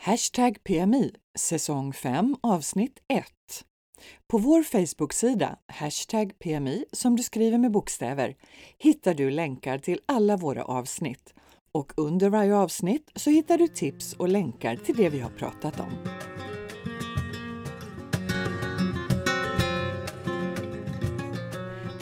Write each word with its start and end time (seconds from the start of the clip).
Hashtag 0.00 0.64
PMI, 0.64 1.10
säsong 1.38 1.92
5, 1.92 2.36
avsnitt 2.40 2.98
1. 3.08 3.24
På 4.28 4.38
vår 4.38 4.62
Facebook-sida, 4.62 5.56
hashtag 5.66 6.38
PMI, 6.38 6.84
som 6.92 7.16
du 7.16 7.22
skriver 7.22 7.58
med 7.58 7.70
bokstäver, 7.70 8.36
hittar 8.78 9.14
du 9.14 9.30
länkar 9.30 9.78
till 9.78 10.00
alla 10.06 10.36
våra 10.36 10.64
avsnitt. 10.64 11.34
Och 11.72 11.92
under 11.96 12.28
varje 12.28 12.56
avsnitt 12.56 13.10
så 13.14 13.30
hittar 13.30 13.58
du 13.58 13.68
tips 13.68 14.12
och 14.12 14.28
länkar 14.28 14.76
till 14.76 14.96
det 14.96 15.08
vi 15.08 15.20
har 15.20 15.30
pratat 15.30 15.80
om. 15.80 15.92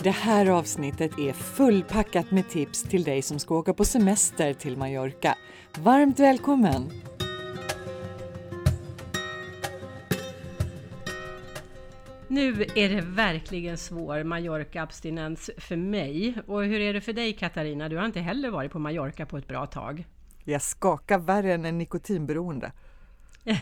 Det 0.03 0.11
här 0.11 0.47
avsnittet 0.47 1.19
är 1.19 1.33
fullpackat 1.33 2.31
med 2.31 2.49
tips 2.49 2.83
till 2.83 3.05
dig 3.05 3.23
som 3.23 3.39
ska 3.39 3.57
åka 3.57 3.75
på 3.75 3.85
semester 3.85 4.55
till 4.55 4.77
Mallorca. 4.77 5.35
Varmt 5.79 6.19
välkommen! 6.19 7.16
Nu 12.29 12.65
är 12.75 12.89
det 12.89 13.01
verkligen 13.01 13.79
svår 13.79 14.25
Mallorca-abstinens 14.25 15.51
för 15.59 15.77
mig. 15.77 16.35
Och 16.47 16.65
hur 16.65 16.81
är 16.81 16.93
det 16.93 17.01
för 17.01 17.13
dig 17.13 17.33
Katarina? 17.33 17.89
Du 17.89 17.97
har 17.97 18.07
inte 18.07 18.21
heller 18.21 18.51
varit 18.51 18.73
på 18.73 18.79
Mallorca 18.79 19.27
på 19.27 19.39
ett 19.39 19.49
bra 19.49 19.67
tag. 19.67 20.07
Jag 20.45 20.63
skakar 20.63 21.19
värre 21.19 21.55
än 21.55 21.65
en 21.65 21.79
nikotinberoende. 21.79 22.73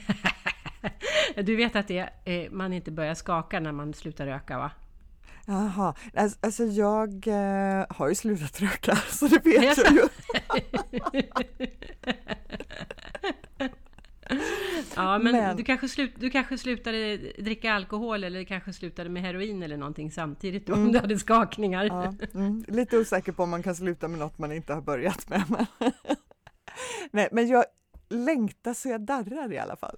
du 1.37 1.57
vet 1.57 1.77
att 1.77 1.89
det 1.89 2.09
är, 2.25 2.51
man 2.51 2.73
inte 2.73 2.91
börjar 2.91 3.15
skaka 3.15 3.61
när 3.61 3.73
man 3.73 3.95
slutar 3.95 4.27
röka 4.27 4.59
va? 4.59 4.71
Jaha, 5.47 5.95
alltså 6.41 6.65
jag 6.65 7.27
eh, 7.27 7.87
har 7.89 8.09
ju 8.09 8.15
slutat 8.15 8.61
röka 8.61 8.97
så 9.11 9.27
det 9.27 9.45
vet 9.45 9.79
jag 9.79 9.93
ju. 9.93 10.03
Ja, 14.97 15.19
men, 15.19 15.33
men, 15.33 15.57
Du, 15.57 15.65
kanske 15.65 15.89
slut, 15.89 16.13
du 16.17 16.31
kanske 16.31 16.59
slutade 16.59 17.17
dricka 17.17 17.73
alkohol 17.73 18.25
eller 18.25 18.45
kanske 18.45 18.73
slutade 18.73 19.11
med 19.11 19.23
heroin 19.23 19.63
eller 19.63 19.77
någonting 19.77 20.11
samtidigt 20.11 20.67
då, 20.67 20.73
mm. 20.73 20.87
om 20.87 20.93
du 20.93 20.99
hade 20.99 21.19
skakningar. 21.19 21.85
Ja, 21.85 22.15
mm. 22.35 22.65
Lite 22.69 22.99
osäker 22.99 23.33
på 23.33 23.43
om 23.43 23.51
man 23.51 23.63
kan 23.63 23.75
sluta 23.75 24.09
med 24.09 24.19
något 24.19 24.39
man 24.39 24.53
inte 24.53 24.75
har 24.75 24.81
börjat 24.81 25.29
med. 25.29 25.45
Men 25.49 25.67
Nej, 27.11 27.29
men 27.33 27.49
jag 27.49 27.65
längtar 28.09 28.75
så 28.75 28.89
jag 28.89 29.01
darrar 29.01 29.53
i 29.53 29.59
alla 29.59 29.77
fall. 29.77 29.97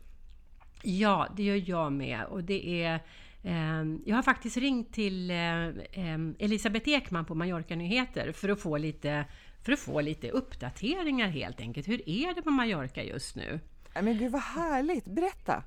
Ja, 0.82 1.28
det 1.36 1.42
gör 1.42 1.62
jag 1.70 1.92
med. 1.92 2.24
Och 2.24 2.44
det 2.44 2.84
är... 2.84 2.94
Eh, 3.42 3.84
jag 4.04 4.16
har 4.16 4.22
faktiskt 4.22 4.56
ringt 4.56 4.92
till 4.92 5.30
eh, 5.30 6.16
Elisabeth 6.38 6.88
Ekman 6.88 7.24
på 7.24 7.34
Mallorca 7.34 7.76
Nyheter 7.76 8.32
för 8.32 8.48
att 8.48 8.60
få 8.60 8.76
lite 8.76 9.24
för 9.66 9.72
att 9.72 9.78
få 9.78 10.00
lite 10.00 10.30
uppdateringar 10.30 11.28
helt 11.28 11.60
enkelt. 11.60 11.88
Hur 11.88 12.08
är 12.08 12.34
det 12.34 12.42
på 12.42 12.50
Mallorca 12.50 13.02
just 13.02 13.36
nu? 13.36 13.60
Men 14.02 14.18
gud 14.18 14.32
vad 14.32 14.42
härligt, 14.42 15.04
berätta! 15.04 15.62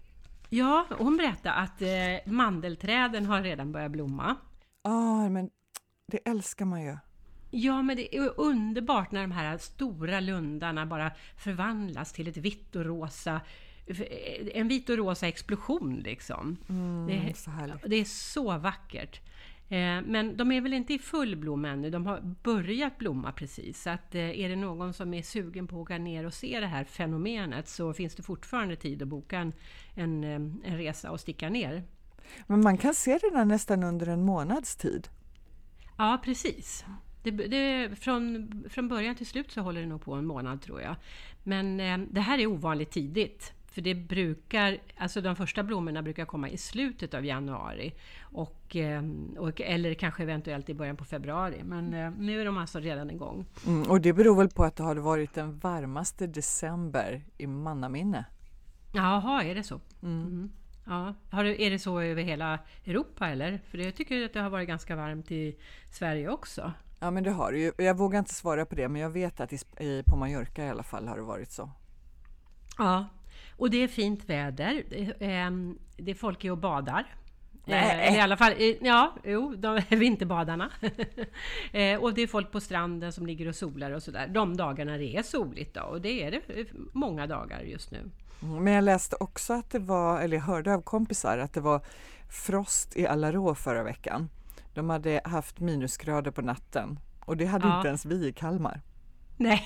Ja, 0.49 0.85
hon 0.89 1.17
berättade 1.17 1.55
att 1.55 1.81
eh, 1.81 2.31
mandelträden 2.31 3.25
har 3.25 3.41
redan 3.41 3.71
börjat 3.71 3.91
blomma. 3.91 4.35
Ja, 4.83 4.91
ah, 4.91 5.29
men 5.29 5.49
det 6.07 6.29
älskar 6.29 6.65
man 6.65 6.83
ju. 6.83 6.97
Ja, 7.51 7.81
men 7.81 7.97
det 7.97 8.15
är 8.15 8.39
underbart 8.39 9.11
när 9.11 9.21
de 9.21 9.31
här 9.31 9.57
stora 9.57 10.19
lundarna 10.19 10.85
bara 10.85 11.11
förvandlas 11.37 12.13
till 12.13 12.27
ett 12.27 12.37
vitt 12.37 12.75
och 12.75 12.85
rosa 12.85 13.41
en 14.53 14.67
vit 14.67 14.89
och 14.89 14.97
rosa 14.97 15.27
explosion 15.27 15.99
liksom. 15.99 16.57
Mm, 16.69 17.07
det, 17.07 17.29
är, 17.29 17.33
så 17.33 17.51
det 17.87 17.95
är 17.95 18.05
så 18.05 18.57
vackert. 18.57 19.21
Eh, 19.69 20.01
men 20.05 20.37
de 20.37 20.51
är 20.51 20.61
väl 20.61 20.73
inte 20.73 20.93
i 20.93 20.99
full 20.99 21.35
blom 21.35 21.65
ännu, 21.65 21.89
de 21.89 22.05
har 22.05 22.21
börjat 22.43 22.97
blomma 22.97 23.31
precis. 23.31 23.81
Så 23.81 23.89
att 23.89 24.15
eh, 24.15 24.39
är 24.39 24.49
det 24.49 24.55
någon 24.55 24.93
som 24.93 25.13
är 25.13 25.21
sugen 25.21 25.67
på 25.67 25.75
att 25.75 25.81
åka 25.81 25.97
ner 25.97 26.25
och 26.25 26.33
se 26.33 26.59
det 26.59 26.67
här 26.67 26.83
fenomenet 26.83 27.67
så 27.67 27.93
finns 27.93 28.15
det 28.15 28.23
fortfarande 28.23 28.75
tid 28.75 29.01
att 29.01 29.07
boka 29.07 29.37
en, 29.37 29.53
en, 29.95 30.23
eh, 30.23 30.71
en 30.71 30.77
resa 30.77 31.11
och 31.11 31.19
sticka 31.19 31.49
ner. 31.49 31.83
Men 32.47 32.63
man 32.63 32.77
kan 32.77 32.93
se 32.93 33.11
det 33.21 33.29
där 33.29 33.45
nästan 33.45 33.83
under 33.83 34.07
en 34.07 34.25
månads 34.25 34.75
tid? 34.75 35.07
Ja, 35.97 36.21
precis. 36.23 36.85
Det, 37.23 37.31
det, 37.31 37.95
från, 37.99 38.49
från 38.69 38.87
början 38.87 39.15
till 39.15 39.27
slut 39.27 39.51
så 39.51 39.61
håller 39.61 39.81
det 39.81 39.87
nog 39.87 40.01
på 40.01 40.13
en 40.13 40.25
månad 40.25 40.61
tror 40.61 40.81
jag. 40.81 40.95
Men 41.43 41.77
det 42.11 42.21
här 42.21 42.39
är 42.39 42.47
ovanligt 42.47 42.91
tidigt. 42.91 43.53
För 43.71 43.81
det 43.81 43.95
brukar, 43.95 44.77
alltså 44.97 45.21
de 45.21 45.35
första 45.35 45.63
blommorna 45.63 46.01
brukar 46.01 46.25
komma 46.25 46.49
i 46.49 46.57
slutet 46.57 47.13
av 47.13 47.25
januari. 47.25 47.93
Och, 48.21 48.75
eh, 48.75 49.03
och, 49.37 49.61
eller 49.61 49.93
kanske 49.93 50.23
eventuellt 50.23 50.69
i 50.69 50.73
början 50.73 50.97
på 50.97 51.05
februari. 51.05 51.61
Men 51.63 51.93
eh, 51.93 52.11
nu 52.11 52.41
är 52.41 52.45
de 52.45 52.57
alltså 52.57 52.79
redan 52.79 53.11
igång. 53.11 53.45
Mm, 53.67 53.89
och 53.89 54.01
det 54.01 54.13
beror 54.13 54.35
väl 54.35 54.49
på 54.49 54.63
att 54.63 54.75
det 54.75 54.83
har 54.83 54.95
varit 54.95 55.33
den 55.33 55.57
varmaste 55.57 56.27
december 56.27 57.25
i 57.37 57.47
mannaminne? 57.47 58.25
Jaha, 58.93 59.43
är 59.43 59.55
det 59.55 59.63
så? 59.63 59.79
Mm. 60.03 60.21
Mm. 60.21 60.51
Ja. 60.85 61.13
Har 61.29 61.43
det, 61.43 61.61
är 61.61 61.71
det 61.71 61.79
så 61.79 62.01
över 62.01 62.23
hela 62.23 62.59
Europa 62.85 63.29
eller? 63.29 63.61
För 63.69 63.77
jag 63.77 63.95
tycker 63.95 64.25
att 64.25 64.33
det 64.33 64.39
har 64.39 64.49
varit 64.49 64.67
ganska 64.67 64.95
varmt 64.95 65.31
i 65.31 65.57
Sverige 65.91 66.29
också. 66.29 66.73
Ja 66.99 67.11
men 67.11 67.23
det 67.23 67.31
har 67.31 67.51
det 67.51 67.59
ju. 67.59 67.71
Jag 67.77 67.97
vågar 67.97 68.19
inte 68.19 68.33
svara 68.33 68.65
på 68.65 68.75
det 68.75 68.89
men 68.89 69.01
jag 69.01 69.09
vet 69.09 69.39
att 69.39 69.53
i, 69.53 70.03
på 70.05 70.15
Mallorca 70.15 70.63
i 70.63 70.69
alla 70.69 70.83
fall 70.83 71.07
har 71.07 71.17
det 71.17 71.23
varit 71.23 71.51
så. 71.51 71.69
Ja, 72.77 73.05
och 73.51 73.69
det 73.69 73.83
är 73.83 73.87
fint 73.87 74.29
väder. 74.29 74.83
Ehm, 75.19 75.77
det 75.97 76.11
är 76.11 76.15
folk 76.15 76.45
är 76.45 76.51
och 76.51 76.57
badar. 76.57 77.15
Nej. 77.65 78.07
Eller 78.07 78.17
i 78.17 78.21
alla 78.21 78.37
fall, 78.37 78.53
ja, 78.81 79.15
jo, 79.23 79.55
de 79.55 79.81
vinterbadarna. 79.89 80.69
Eh, 81.71 81.99
och 81.99 82.13
det 82.13 82.21
är 82.21 82.27
folk 82.27 82.51
på 82.51 82.59
stranden 82.59 83.13
som 83.13 83.25
ligger 83.25 83.47
och 83.47 83.55
solar 83.55 83.91
och 83.91 84.03
sådär. 84.03 84.27
De 84.27 84.57
dagarna 84.57 84.97
det 84.97 85.17
är 85.17 85.23
soligt 85.23 85.73
då, 85.73 85.81
och 85.81 86.01
det 86.01 86.23
är 86.23 86.31
det 86.31 86.65
många 86.93 87.27
dagar 87.27 87.61
just 87.61 87.91
nu. 87.91 88.11
Mm, 88.43 88.63
men 88.63 88.73
jag 88.73 88.83
läste 88.83 89.15
också 89.19 89.53
att 89.53 89.69
det 89.69 89.79
var, 89.79 90.21
eller 90.21 90.37
jag 90.37 90.43
hörde 90.43 90.73
av 90.73 90.81
kompisar, 90.81 91.37
att 91.37 91.53
det 91.53 91.61
var 91.61 91.81
frost 92.29 92.97
i 92.97 93.07
Alarå 93.07 93.55
förra 93.55 93.83
veckan. 93.83 94.29
De 94.73 94.89
hade 94.89 95.21
haft 95.23 95.59
minusgrader 95.59 96.31
på 96.31 96.41
natten 96.41 96.99
och 97.25 97.37
det 97.37 97.45
hade 97.45 97.67
ja. 97.67 97.77
inte 97.77 97.87
ens 97.87 98.05
vi 98.05 98.27
i 98.27 98.33
Kalmar. 98.33 98.81
Nej, 99.37 99.63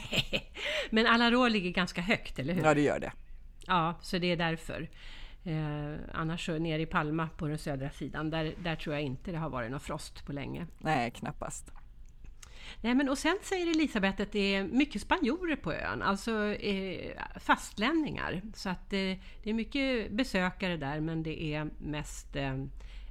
men 0.90 1.08
Alarå 1.08 1.48
ligger 1.48 1.70
ganska 1.70 2.02
högt, 2.02 2.40
eller 2.40 2.54
hur? 2.54 2.64
Ja, 2.64 2.74
det 2.74 2.82
gör 2.82 3.00
det. 3.00 3.12
Ja, 3.68 3.96
så 4.02 4.18
det 4.18 4.32
är 4.32 4.38
därför. 4.38 4.90
Eh, 5.44 6.00
annars 6.14 6.46
så 6.46 6.60
nere 6.60 6.82
i 6.82 6.86
Palma 6.86 7.30
på 7.38 7.48
den 7.48 7.58
södra 7.58 7.90
sidan, 7.90 8.30
där, 8.30 8.54
där 8.64 8.76
tror 8.76 8.96
jag 8.96 9.04
inte 9.04 9.32
det 9.32 9.38
har 9.38 9.50
varit 9.50 9.72
någon 9.72 9.80
frost 9.80 10.26
på 10.26 10.34
länge. 10.34 10.68
Nej, 10.80 11.12
knappast. 11.12 11.72
Nej, 12.82 12.96
men 12.96 13.10
och 13.10 13.18
sen 13.18 13.38
säger 13.42 13.68
Elisabeth 13.68 14.22
att 14.22 14.32
det 14.32 14.56
är 14.56 14.64
mycket 14.64 15.02
spanjorer 15.02 15.56
på 15.56 15.74
ön, 15.74 16.02
alltså 16.02 16.54
eh, 16.54 17.12
fastlänningar. 17.40 18.42
Så 18.54 18.70
att 18.70 18.94
eh, 18.94 19.18
det 19.44 19.50
är 19.50 19.54
mycket 19.54 20.12
besökare 20.12 20.78
där, 20.78 21.00
men 21.00 21.24
det 21.24 21.44
är 21.44 21.70
mest, 21.80 22.36
eh, 22.36 22.54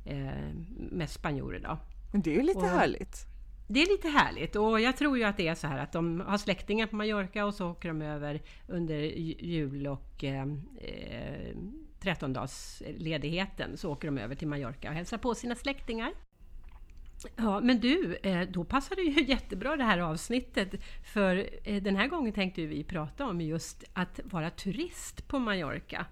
eh 0.05 0.53
mest 0.91 1.15
spanjorer 1.15 1.59
då. 1.59 1.79
Men 2.13 2.23
det 2.23 2.31
är 2.31 2.35
ju 2.35 2.43
lite 2.43 2.59
och, 2.59 2.69
härligt. 2.69 3.32
Det 3.73 3.83
är 3.83 3.87
lite 3.87 4.09
härligt 4.09 4.57
och 4.57 4.81
jag 4.81 4.97
tror 4.97 5.19
ju 5.19 5.25
att 5.25 5.37
det 5.37 5.49
är 5.49 5.55
så 5.55 5.67
här 5.67 5.79
att 5.79 5.93
de 5.93 6.21
har 6.21 6.39
släktingar 6.39 6.87
på 6.87 6.97
Mallorca 6.97 7.45
och 7.45 7.55
så 7.55 7.71
åker 7.71 7.89
de 7.89 8.03
över 8.03 8.43
under 8.69 8.99
jul 9.43 9.87
och 9.87 10.25
eh, 10.25 10.43
eh 10.81 11.57
13-dagsledigheten 12.01 13.77
så 13.77 13.93
åker 13.93 14.09
de 14.09 14.19
över 14.19 14.35
till 14.35 14.49
Mallorca 14.49 14.89
och 14.89 14.95
hälsar 14.95 15.19
på 15.19 15.35
sina 15.35 15.55
släktingar. 15.55 16.13
Ja, 17.37 17.61
men 17.61 17.81
du, 17.81 18.17
eh, 18.23 18.49
då 18.49 18.65
passar 18.65 18.97
det 18.97 19.03
ju 19.03 19.25
jättebra 19.29 19.77
det 19.77 19.85
här 19.85 19.99
avsnittet. 19.99 20.75
För 21.15 21.49
eh, 21.65 21.83
den 21.83 21.97
här 21.97 22.09
gången 22.09 22.33
tänkte 22.33 22.67
vi 22.67 22.85
prata 22.85 23.27
om 23.27 23.41
just 23.41 23.85
att 23.93 24.21
vara 24.25 24.51
turist 24.51 25.29
på 25.29 25.39
Mallorca. 25.39 26.07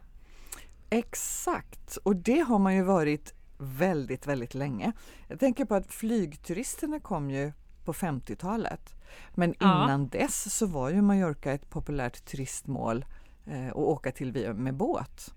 Exakt, 0.91 1.97
och 1.97 2.17
det 2.17 2.41
har 2.41 2.59
man 2.59 2.77
ju 2.77 2.83
varit 2.83 3.35
väldigt, 3.61 4.27
väldigt 4.27 4.55
länge. 4.55 4.93
Jag 5.29 5.41
tänker 5.41 5.65
på 5.65 5.75
att 5.75 5.93
flygturisterna 5.93 7.01
kom 7.01 7.31
ju 7.31 7.53
på 7.85 7.93
50-talet. 7.93 8.95
Men 9.35 9.55
innan 9.55 10.03
ja. 10.13 10.19
dess 10.19 10.57
så 10.57 10.67
var 10.67 10.91
ju 10.91 11.03
Mallorca 11.03 11.53
ett 11.53 11.71
populärt 11.71 12.25
turistmål 12.25 13.05
eh, 13.47 13.69
att 13.69 13.77
åka 13.77 14.13
till 14.13 14.55
med 14.55 14.75
båt. 14.75 15.35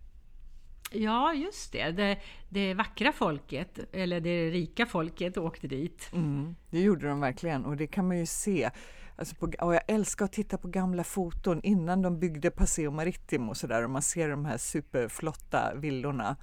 Ja, 0.92 1.34
just 1.34 1.72
det. 1.72 1.92
det. 1.92 2.18
det. 2.50 2.74
vackra 2.74 3.12
folket, 3.12 3.80
eller 3.92 4.22
det 4.22 4.50
rika 4.50 4.86
folket, 4.86 5.38
åkte 5.38 5.68
dit. 5.68 6.10
Mm, 6.14 6.56
det 6.70 6.80
gjorde 6.80 7.08
de 7.08 7.20
verkligen 7.20 7.66
och 7.66 7.78
det 7.78 7.88
kan 7.88 8.08
man 8.08 8.18
ju 8.18 8.26
se. 8.26 8.70
Alltså 9.16 9.36
på, 9.36 9.52
jag 9.60 9.82
älskar 9.88 10.26
att 10.26 10.34
titta 10.34 10.58
på 10.58 10.68
gamla 10.68 11.04
foton 11.04 11.62
innan 11.64 12.02
de 12.02 12.20
byggde 12.20 12.52
Paseo 12.52 12.92
Maritimo 12.92 13.50
och 13.50 13.58
sådär 13.58 13.84
och 13.84 13.90
man 13.90 14.02
ser 14.02 14.30
de 14.30 14.46
här 14.46 14.58
superflotta 14.58 15.74
villorna 15.76 16.36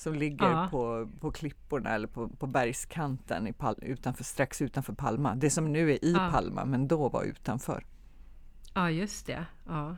som 0.00 0.14
ligger 0.14 0.50
ja. 0.50 0.68
på, 0.70 1.08
på 1.20 1.30
klipporna 1.30 1.90
eller 1.90 2.08
på, 2.08 2.28
på 2.28 2.46
bergskanten 2.46 3.46
i 3.46 3.52
Pal 3.52 3.74
utanför, 3.82 4.24
strax 4.24 4.62
utanför 4.62 4.92
Palma. 4.92 5.34
Det 5.34 5.50
som 5.50 5.72
nu 5.72 5.92
är 5.92 6.04
i 6.04 6.12
ja. 6.12 6.30
Palma 6.32 6.64
men 6.64 6.88
då 6.88 7.08
var 7.08 7.24
utanför. 7.24 7.84
Ja, 8.74 8.90
just 8.90 9.26
det. 9.26 9.44
Ja. 9.66 9.96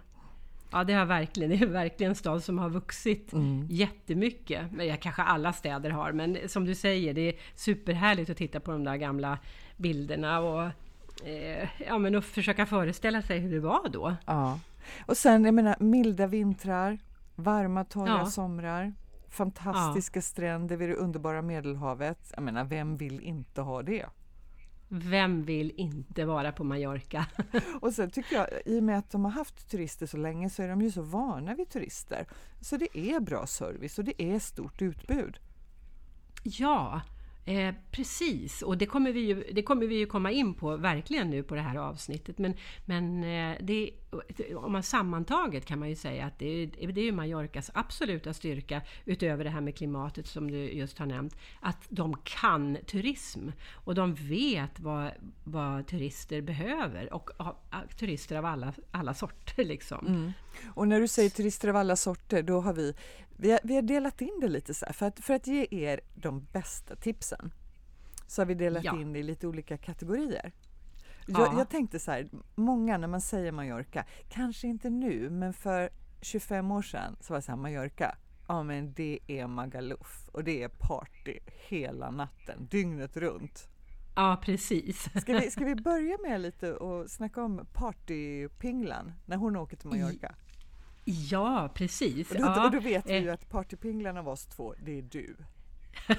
Ja, 0.72 0.84
det, 0.84 0.92
har 0.92 1.04
verkligen, 1.04 1.50
det 1.50 1.64
är 1.64 1.66
verkligen 1.66 2.10
en 2.10 2.16
stad 2.16 2.44
som 2.44 2.58
har 2.58 2.70
vuxit 2.70 3.32
mm. 3.32 3.66
jättemycket. 3.70 4.72
Men 4.72 4.86
ja, 4.86 4.96
kanske 5.00 5.22
alla 5.22 5.52
städer 5.52 5.90
har, 5.90 6.12
men 6.12 6.38
som 6.48 6.64
du 6.64 6.74
säger, 6.74 7.14
det 7.14 7.28
är 7.28 7.34
superhärligt 7.54 8.30
att 8.30 8.36
titta 8.36 8.60
på 8.60 8.70
de 8.70 8.84
där 8.84 8.96
gamla 8.96 9.38
bilderna 9.76 10.40
och, 10.40 10.62
eh, 11.26 11.68
ja, 11.86 11.98
men 11.98 12.14
att 12.14 12.24
försöka 12.24 12.66
föreställa 12.66 13.22
sig 13.22 13.38
hur 13.38 13.50
det 13.50 13.60
var 13.60 13.88
då. 13.88 14.16
Ja, 14.26 14.58
och 15.06 15.16
sen 15.16 15.44
jag 15.44 15.54
menar 15.54 15.76
milda 15.78 16.26
vintrar, 16.26 16.98
Varma, 17.34 17.84
torra 17.84 18.08
Ja. 18.08 18.26
somrar, 18.26 18.92
fantastiska 19.32 20.22
stränder 20.22 20.76
vid 20.76 20.88
det 20.88 20.94
underbara 20.94 21.42
Medelhavet. 21.42 22.32
Jag 22.34 22.42
menar, 22.42 22.64
vem 22.64 22.96
vill 22.96 23.20
inte 23.20 23.60
ha 23.60 23.82
det? 23.82 24.06
Vem 24.88 25.44
vill 25.44 25.72
inte 25.76 26.24
vara 26.24 26.52
på 26.52 26.64
Mallorca? 26.64 27.26
Och 27.80 27.92
sen 27.92 28.10
tycker 28.10 28.36
jag, 28.36 28.48
i 28.66 28.78
och 28.78 28.82
med 28.82 28.98
att 28.98 29.10
de 29.10 29.24
har 29.24 29.32
haft 29.32 29.70
turister 29.70 30.06
så 30.06 30.16
länge 30.16 30.50
så 30.50 30.62
är 30.62 30.68
de 30.68 30.82
ju 30.82 30.90
så 30.90 31.02
vana 31.02 31.54
vid 31.54 31.70
turister. 31.70 32.26
Så 32.60 32.76
det 32.76 32.98
är 32.98 33.20
bra 33.20 33.46
service 33.46 33.98
och 33.98 34.04
det 34.04 34.22
är 34.22 34.38
stort 34.38 34.82
utbud. 34.82 35.38
Ja, 36.42 37.00
eh, 37.44 37.74
precis. 37.90 38.62
Och 38.62 38.78
det 38.78 38.86
kommer, 38.86 39.12
vi 39.12 39.20
ju, 39.20 39.44
det 39.52 39.62
kommer 39.62 39.86
vi 39.86 39.94
ju 39.94 40.06
komma 40.06 40.30
in 40.30 40.54
på 40.54 40.76
verkligen 40.76 41.30
nu 41.30 41.42
på 41.42 41.54
det 41.54 41.60
här 41.60 41.76
avsnittet. 41.76 42.38
Men, 42.38 42.54
men 42.86 43.24
eh, 43.24 43.56
det, 43.60 43.90
om 44.56 44.72
man 44.72 44.82
sammantaget 44.82 45.66
kan 45.66 45.78
man 45.78 45.88
ju 45.88 45.96
säga 45.96 46.26
att 46.26 46.38
det 46.38 46.46
är, 46.46 46.92
det 46.92 47.00
är 47.00 47.12
Mallorcas 47.12 47.70
absoluta 47.74 48.34
styrka 48.34 48.82
utöver 49.04 49.44
det 49.44 49.50
här 49.50 49.60
med 49.60 49.76
klimatet 49.76 50.26
som 50.26 50.50
du 50.50 50.58
just 50.58 50.98
har 50.98 51.06
nämnt. 51.06 51.36
Att 51.60 51.86
de 51.88 52.16
kan 52.24 52.78
turism 52.86 53.48
och 53.72 53.94
de 53.94 54.14
vet 54.14 54.80
vad, 54.80 55.10
vad 55.44 55.86
turister 55.86 56.40
behöver 56.40 57.12
och 57.12 57.30
ja, 57.38 57.56
turister 57.98 58.36
av 58.36 58.44
alla, 58.44 58.72
alla 58.90 59.14
sorter 59.14 59.64
liksom. 59.64 60.04
Och 60.74 60.88
när 60.88 61.00
du 61.00 61.08
säger 61.08 61.30
turister 61.30 61.68
av 61.68 61.76
alla 61.76 61.96
sorter, 61.96 62.42
då 62.42 62.60
har 62.60 62.72
vi, 62.72 62.94
vi 63.36 63.50
har, 63.50 63.60
vi 63.64 63.74
har 63.74 63.82
delat 63.82 64.20
in 64.20 64.38
det 64.40 64.48
lite 64.48 64.74
så 64.74 64.86
här. 64.86 64.92
För 64.92 65.06
att, 65.06 65.20
för 65.20 65.34
att 65.34 65.46
ge 65.46 65.66
er 65.70 66.00
de 66.14 66.46
bästa 66.52 66.96
tipsen 66.96 67.52
så 68.26 68.40
har 68.42 68.46
vi 68.46 68.54
delat 68.54 68.84
Ja. 68.84 69.00
in 69.00 69.12
det 69.12 69.18
i 69.18 69.22
lite 69.22 69.46
olika 69.46 69.76
kategorier. 69.76 70.52
Jag, 71.26 71.40
Ja. 71.40 71.58
jag 71.58 71.68
tänkte 71.68 71.98
så 71.98 72.10
här, 72.10 72.28
många 72.54 72.98
när 72.98 73.08
man 73.08 73.20
säger 73.20 73.52
Mallorca, 73.52 74.04
kanske 74.28 74.66
inte 74.66 74.90
nu, 74.90 75.30
men 75.30 75.52
för 75.52 75.90
25 76.20 76.70
år 76.70 76.82
sedan 76.82 77.16
så 77.20 77.32
var 77.32 77.38
det 77.38 77.42
så 77.42 77.52
här, 77.52 77.56
Mallorca, 77.58 78.16
ja 78.48 78.62
men 78.62 78.92
det 78.92 79.18
är 79.26 79.46
Magaluf 79.46 80.28
och 80.32 80.44
det 80.44 80.62
är 80.62 80.68
party 80.68 81.38
hela 81.68 82.10
natten, 82.10 82.66
dygnet 82.70 83.16
runt. 83.16 83.68
Ja, 84.16 84.40
precis. 84.44 85.08
Ska 85.20 85.32
vi, 85.32 85.50
ska 85.50 85.64
vi 85.64 85.74
börja 85.82 86.18
med 86.22 86.40
lite 86.40 86.72
och 86.72 87.10
snacka 87.10 87.42
om 87.42 87.66
partypinglan 87.72 89.12
när 89.26 89.36
hon 89.36 89.56
åker 89.56 89.76
till 89.76 89.88
Mallorca? 89.88 90.34
Ja, 91.04 91.70
precis. 91.74 92.30
Och 92.30 92.36
då, 92.36 92.42
ja, 92.42 92.64
och 92.64 92.70
då 92.70 92.80
vet 92.80 93.06
vi 93.06 93.18
ju 93.18 93.28
eh, 93.28 93.34
att 93.34 93.48
partypinglan 93.48 94.16
av 94.16 94.28
oss 94.28 94.46
två, 94.46 94.74
det 94.84 94.98
är 94.98 95.02
du. 95.02 95.36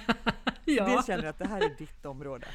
ja. 0.65 0.85
Det 0.85 1.05
känner 1.05 1.25
att 1.25 1.37
det 1.39 1.47
här 1.47 1.61
är 1.61 1.77
ditt 1.77 2.05
område. 2.05 2.47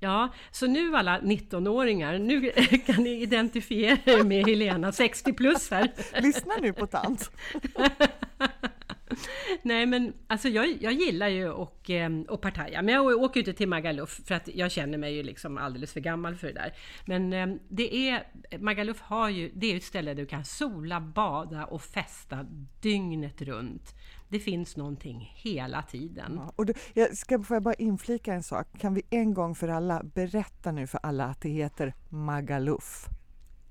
Ja, 0.00 0.32
så 0.50 0.66
nu 0.66 0.96
alla 0.96 1.20
19-åringar, 1.20 2.18
nu 2.18 2.50
kan 2.86 3.04
ni 3.04 3.22
identifiera 3.22 3.98
er 4.04 4.24
med 4.24 4.46
Helena, 4.46 4.92
60 4.92 5.32
plus 5.32 5.70
här. 5.70 5.92
Lyssna 6.22 6.54
nu 6.60 6.72
på 6.72 6.86
tant. 6.86 7.30
Nej 9.62 9.86
men 9.86 10.12
alltså 10.26 10.48
jag, 10.48 10.82
jag 10.82 10.92
gillar 10.92 11.28
ju 11.28 11.62
att 11.62 11.90
eh, 11.90 12.08
och 12.28 12.40
partaja, 12.40 12.82
men 12.82 12.94
jag 12.94 13.06
åker 13.06 13.40
ju 13.40 13.40
inte 13.40 13.52
till 13.52 13.68
Magaluf 13.68 14.20
för 14.26 14.34
att 14.34 14.48
jag 14.48 14.72
känner 14.72 14.98
mig 14.98 15.14
ju 15.14 15.22
liksom 15.22 15.58
alldeles 15.58 15.92
för 15.92 16.00
gammal 16.00 16.36
för 16.36 16.46
det 16.46 16.52
där. 16.52 16.72
Men 17.04 17.32
eh, 17.32 17.46
det 17.68 18.08
är, 18.08 18.26
Magaluf 18.58 19.00
har 19.00 19.28
ju, 19.28 19.50
det 19.54 19.66
är 19.66 19.70
ju 19.70 19.76
ett 19.76 19.84
ställe 19.84 20.14
där 20.14 20.22
du 20.22 20.26
kan 20.26 20.44
sola, 20.44 21.00
bada 21.00 21.64
och 21.64 21.82
festa 21.82 22.46
dygnet 22.82 23.42
runt. 23.42 23.94
Det 24.28 24.38
finns 24.38 24.76
någonting 24.76 25.32
hela 25.36 25.82
tiden. 25.82 26.32
Ja, 26.36 26.52
och 26.56 26.66
då, 26.66 26.72
jag 26.94 27.16
ska, 27.16 27.42
får 27.42 27.54
jag 27.54 27.62
bara 27.62 27.74
inflika 27.74 28.34
en 28.34 28.42
sak? 28.42 28.66
Kan 28.78 28.94
vi 28.94 29.02
en 29.10 29.34
gång 29.34 29.54
för 29.54 29.68
alla 29.68 30.02
berätta 30.02 30.72
nu 30.72 30.86
för 30.86 31.00
alla 31.02 31.24
att 31.24 31.40
det 31.40 31.48
heter 31.48 31.94
Magaluf? 32.08 33.06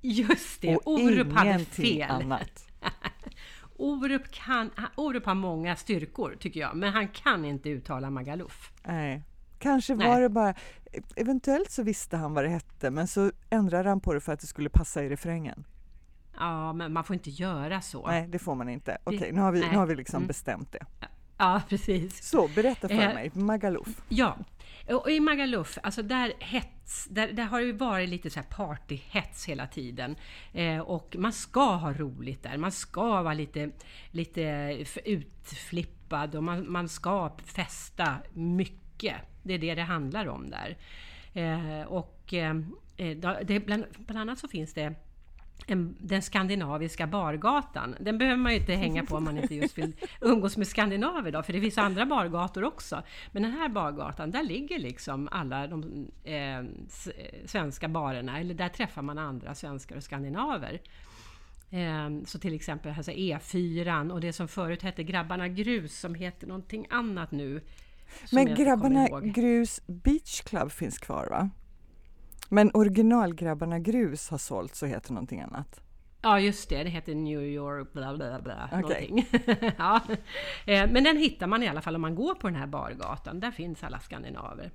Just 0.02 0.62
det, 0.62 0.76
och 0.76 0.88
Orup 0.88 1.34
hade 1.34 1.66
fel. 1.66 2.10
annat. 2.10 2.68
Orup, 3.78 4.32
kan, 4.32 4.70
Orup 4.96 5.26
har 5.26 5.36
många 5.36 5.76
styrkor 5.76 6.38
tycker 6.40 6.60
jag, 6.60 6.76
men 6.76 6.94
han 6.94 7.08
kan 7.08 7.46
inte 7.46 7.70
uttala 7.70 8.10
Magaluf. 8.10 8.72
Nej. 8.84 9.24
Kanske 9.60 9.96
Nej. 9.96 10.08
var 10.08 10.22
det 10.22 10.30
bara, 10.30 10.54
eventuellt 11.16 11.72
så 11.72 11.84
visste 11.84 12.18
han 12.18 12.34
vad 12.34 12.44
det 12.44 12.50
hette 12.50 12.92
men 12.92 13.08
så 13.08 13.32
ändrade 13.50 13.90
han 13.90 14.00
på 14.00 14.14
det 14.14 14.22
för 14.22 14.34
att 14.34 14.40
det 14.40 14.48
skulle 14.48 14.70
passa 14.70 15.04
i 15.04 15.10
refrängen. 15.10 15.64
Ja, 16.40 16.74
men 16.74 16.94
man 16.94 17.04
får 17.04 17.14
inte 17.14 17.30
göra 17.30 17.82
så. 17.82 18.08
Nej, 18.08 18.28
det 18.28 18.40
får 18.40 18.56
man 18.56 18.70
inte. 18.70 18.98
Okej, 19.04 19.32
nu 19.32 19.42
har 19.42 19.52
vi, 19.52 19.60
nu 19.60 19.78
har 19.78 19.86
vi 19.86 19.96
liksom 19.96 20.18
Mm. 20.18 20.28
bestämt 20.28 20.72
det. 20.72 20.86
Ja, 21.38 21.62
precis. 21.70 22.24
Så, 22.30 22.48
berätta 22.48 22.88
för 22.88 22.96
Eh, 22.96 23.14
mig, 23.14 23.32
Magaluf. 23.34 24.02
Ja, 24.10 24.38
och 24.90 25.10
i 25.12 25.20
Magaluf, 25.20 25.78
alltså 25.84 26.02
där 26.04 26.34
hets, 26.40 27.06
där, 27.06 27.32
där 27.32 27.44
har 27.44 27.62
det 27.62 27.74
varit 27.74 28.10
lite 28.10 28.30
så 28.30 28.40
här 28.40 28.48
partyhets 28.48 29.46
hela 29.46 29.68
tiden. 29.68 30.16
Eh, 30.54 30.80
och 30.80 31.16
man 31.20 31.34
ska 31.34 31.76
ha 31.76 31.94
roligt 31.94 32.44
där, 32.44 32.58
man 32.58 32.72
ska 32.72 33.22
vara 33.24 33.34
lite, 33.34 33.70
lite 34.12 34.42
utflippad 35.06 36.36
och 36.36 36.44
man, 36.44 36.72
man 36.72 36.90
ska 36.90 37.32
festa 37.46 38.16
mycket. 38.34 39.16
Det 39.44 39.54
är 39.54 39.60
det 39.60 39.76
det 39.76 39.82
handlar 39.84 40.26
om 40.28 40.50
där. 40.50 40.78
Eh, 41.34 41.82
och 41.88 42.34
eh, 42.34 42.56
eh, 42.98 43.18
det, 43.46 43.60
bland, 43.66 43.86
bland 43.98 44.20
annat 44.22 44.40
så 44.40 44.48
finns 44.48 44.74
det 44.74 44.94
en, 45.68 45.96
den 46.00 46.22
skandinaviska 46.22 47.08
bargatan. 47.08 47.96
Den 48.00 48.18
behöver 48.18 48.38
man 48.38 48.52
ju 48.52 48.60
inte 48.60 48.74
hänga 48.74 49.06
på 49.06 49.16
om 49.16 49.24
man 49.24 49.38
inte 49.38 49.56
just 49.56 49.78
vill 49.78 49.94
umgås 50.22 50.58
med 50.58 50.68
skandinaver 50.68 51.32
då, 51.32 51.44
för 51.44 51.54
det 51.54 51.62
finns 51.62 51.78
andra 51.78 52.06
bargator 52.06 52.64
också. 52.64 53.04
Men 53.32 53.44
den 53.44 53.52
här 53.52 53.70
bargatan, 53.70 54.32
där 54.32 54.44
ligger 54.44 54.80
liksom 54.80 55.30
alla 55.32 55.68
de 55.68 56.08
eh, 56.24 56.60
eh, 56.60 56.66
svenska 57.46 57.88
barerna, 57.88 58.40
eller 58.40 58.54
där 58.54 58.70
träffar 58.70 59.02
man 59.02 59.18
andra 59.18 59.56
svenskar 59.56 59.96
och 59.96 60.04
skandinaver. 60.04 60.82
Eh, 61.70 62.26
så 62.26 62.40
till 62.40 62.54
exempel 62.54 62.94
alltså 62.98 63.12
E4 63.12 64.12
och 64.12 64.22
det 64.22 64.34
som 64.34 64.48
förut 64.48 64.82
hette 64.82 65.04
Grabbarna 65.04 65.48
Grus 65.48 66.00
som 66.00 66.16
heter 66.16 66.48
någonting 66.48 66.88
annat 66.90 67.32
nu. 67.32 67.62
Men 68.32 68.56
Grabbarna. 68.56 69.08
Grus 69.22 69.82
Beach 69.88 70.42
Club 70.42 70.72
finns 70.72 70.98
kvar 71.00 71.28
va? 71.30 71.50
Men 72.50 72.72
originalgrabbarna 72.74 73.80
Grus 73.80 74.30
har 74.30 74.38
sålt 74.38 74.76
så 74.76 74.86
heter 74.86 75.14
någonting 75.14 75.42
annat. 75.42 75.82
Ja, 76.22 76.40
just 76.40 76.70
det. 76.70 76.84
Det 76.84 76.90
heter 76.90 77.16
New 77.16 77.42
York 77.44 77.94
bla 77.94 78.16
bla 78.18 78.42
bla. 78.42 78.70
Någonting. 78.72 79.28
ja. 79.78 80.02
Eh, 80.66 80.92
Men 80.92 81.04
den 81.04 81.18
hittar 81.18 81.48
man 81.48 81.64
i 81.64 81.68
alla 81.68 81.82
fall 81.82 81.96
om 81.96 82.02
man 82.02 82.16
går 82.16 82.36
på 82.36 82.48
den 82.48 82.56
här 82.56 82.68
bargatan. 82.68 83.40
Där 83.40 83.52
finns 83.52 83.84
alla 83.84 84.00
skandinaver. 84.00 84.72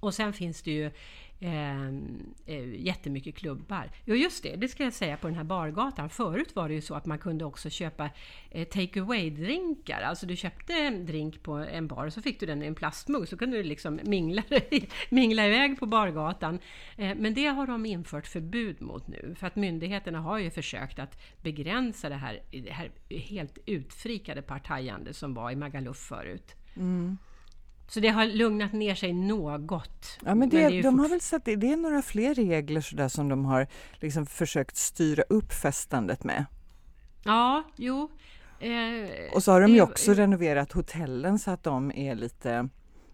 Och 0.00 0.14
sen 0.14 0.32
finns 0.32 0.62
det 0.62 0.70
ju 0.70 0.90
Ehm, 1.44 2.34
eh, 2.46 2.74
jättemycket 2.74 3.36
klubbar. 3.36 3.90
Jo 4.04 4.14
just 4.14 4.42
det, 4.42 4.56
det 4.56 4.68
ska 4.68 4.84
jag 4.84 4.92
säga 4.92 5.16
på 5.16 5.26
den 5.26 5.36
här 5.36 5.44
bargatan. 5.44 6.10
Förut 6.10 6.56
var 6.56 6.68
det 6.68 6.74
ju 6.74 6.80
så 6.80 6.94
att 6.94 7.06
man 7.06 7.18
kunde 7.18 7.44
också 7.44 7.70
köpa 7.70 8.10
eh, 8.50 8.68
take 8.68 9.00
away-drinkar. 9.00 10.02
Alltså 10.02 10.26
du 10.26 10.36
köpte 10.36 10.72
en 10.72 11.06
drink 11.06 11.42
på 11.42 11.52
en 11.52 11.86
bar 11.86 12.06
och 12.06 12.12
så 12.12 12.22
fick 12.22 12.40
du 12.40 12.46
den 12.46 12.62
i 12.62 12.66
en 12.66 12.74
plastmugg. 12.74 13.28
Så 13.28 13.36
kunde 13.36 13.56
du 13.56 13.62
liksom 13.62 14.00
mingla, 14.04 14.42
mingla 15.10 15.46
iväg 15.46 15.78
på 15.78 15.86
bargatan. 15.86 16.58
Eh, 16.96 17.14
men 17.16 17.34
det 17.34 17.46
har 17.46 17.66
de 17.66 17.86
infört 17.86 18.26
förbud 18.26 18.82
mot 18.82 19.08
nu. 19.08 19.34
För 19.38 19.46
att 19.46 19.56
myndigheterna 19.56 20.20
har 20.20 20.38
ju 20.38 20.50
försökt 20.50 20.98
att 20.98 21.22
begränsa 21.42 22.08
det 22.08 22.14
här, 22.14 22.42
det 22.50 22.72
här 22.72 22.90
helt 23.08 23.58
utfrikade 23.66 24.42
partajande 24.42 25.14
som 25.14 25.34
var 25.34 25.50
i 25.50 25.56
Magaluf 25.56 25.96
förut. 25.96 26.54
Mm. 26.76 27.18
Så 27.88 28.00
det 28.00 28.08
har 28.08 28.26
lugnat 28.26 28.72
ner 28.72 28.94
sig 28.94 29.12
något. 29.12 30.18
Ja, 30.24 30.34
men 30.34 30.48
det, 30.48 30.62
är 30.62 30.70
ju 30.70 30.82
de 30.82 30.98
har 30.98 31.08
väl 31.08 31.20
satt, 31.20 31.44
det 31.44 31.52
är 31.52 31.76
några 31.76 32.02
fler 32.02 32.34
regler 32.34 32.80
så 32.80 32.96
där 32.96 33.08
som 33.08 33.28
de 33.28 33.44
har 33.44 33.66
liksom 34.00 34.26
försökt 34.26 34.76
styra 34.76 35.22
upp 35.22 35.52
festandet 35.52 36.24
med. 36.24 36.44
Ja, 37.24 37.62
jo. 37.76 38.10
Eh, 38.60 39.34
Och 39.34 39.42
så 39.42 39.52
har 39.52 39.60
de 39.60 39.66
det- 39.70 39.76
ju 39.76 39.82
också 39.82 40.12
renoverat 40.14 40.72
hotellen 40.72 41.38
så 41.38 41.50
att 41.50 41.62
de 41.62 41.92
är 41.92 42.14
lite 42.14 42.68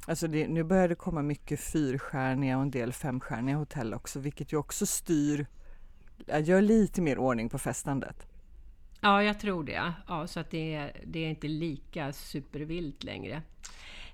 Alltså 0.07 0.27
det, 0.29 0.49
nu 0.49 0.65
börjar 0.65 0.89
det 0.89 0.95
komma 0.95 1.23
mycket 1.23 1.61
fyrstjärniga 1.61 2.57
och 2.57 2.63
en 2.63 2.71
del 2.71 2.93
femstjärniga 2.93 3.57
hotell 3.57 3.95
också, 3.95 4.19
vilket 4.19 4.53
ju 4.53 4.57
också 4.57 4.87
styr, 4.87 5.47
gör 6.45 6.61
lite 6.61 7.01
mer 7.03 7.19
ordning 7.19 7.49
på 7.49 7.59
festandet. 7.59 8.27
Ja, 9.01 9.23
jag 9.23 9.41
tror 9.41 9.65
det. 9.65 9.93
Ja, 10.09 10.27
så 10.27 10.41
att 10.41 10.51
det, 10.51 10.91
det 11.07 11.25
är 11.25 11.29
inte 11.31 11.49
lika 11.49 12.13
supervilt 12.13 13.05
längre. 13.05 13.43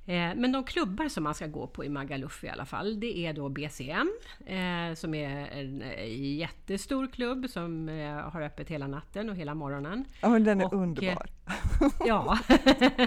Eh, 0.06 0.34
Men 0.34 0.52
de 0.52 0.64
klubbar 0.64 1.08
som 1.08 1.25
man 1.25 1.34
ska 1.34 1.46
gå 1.46 1.66
på 1.66 1.84
i 1.84 1.88
Magaluf 1.88 2.44
i 2.44 2.49
alla 2.49 2.64
fall, 2.64 3.00
det 3.00 3.18
är 3.18 3.32
då 3.32 3.49
BCM 3.49 4.11
eh, 4.46 4.94
som 4.94 5.14
är 5.14 5.46
en 5.46 5.82
eh, 5.82 6.37
jättestor 6.38 7.06
klubb 7.06 7.46
som 7.50 7.88
har 8.32 8.42
öppet 8.42 8.68
hela 8.70 8.87
natten 8.87 9.30
och 9.30 9.37
hela 9.37 9.54
morgonen. 9.54 10.04
Ja, 10.20 10.28
men 10.28 10.44
den 10.44 10.61
är 10.61 10.66
Och, 10.66 10.73
underbar. 10.73 11.26
Ja. 12.06 12.38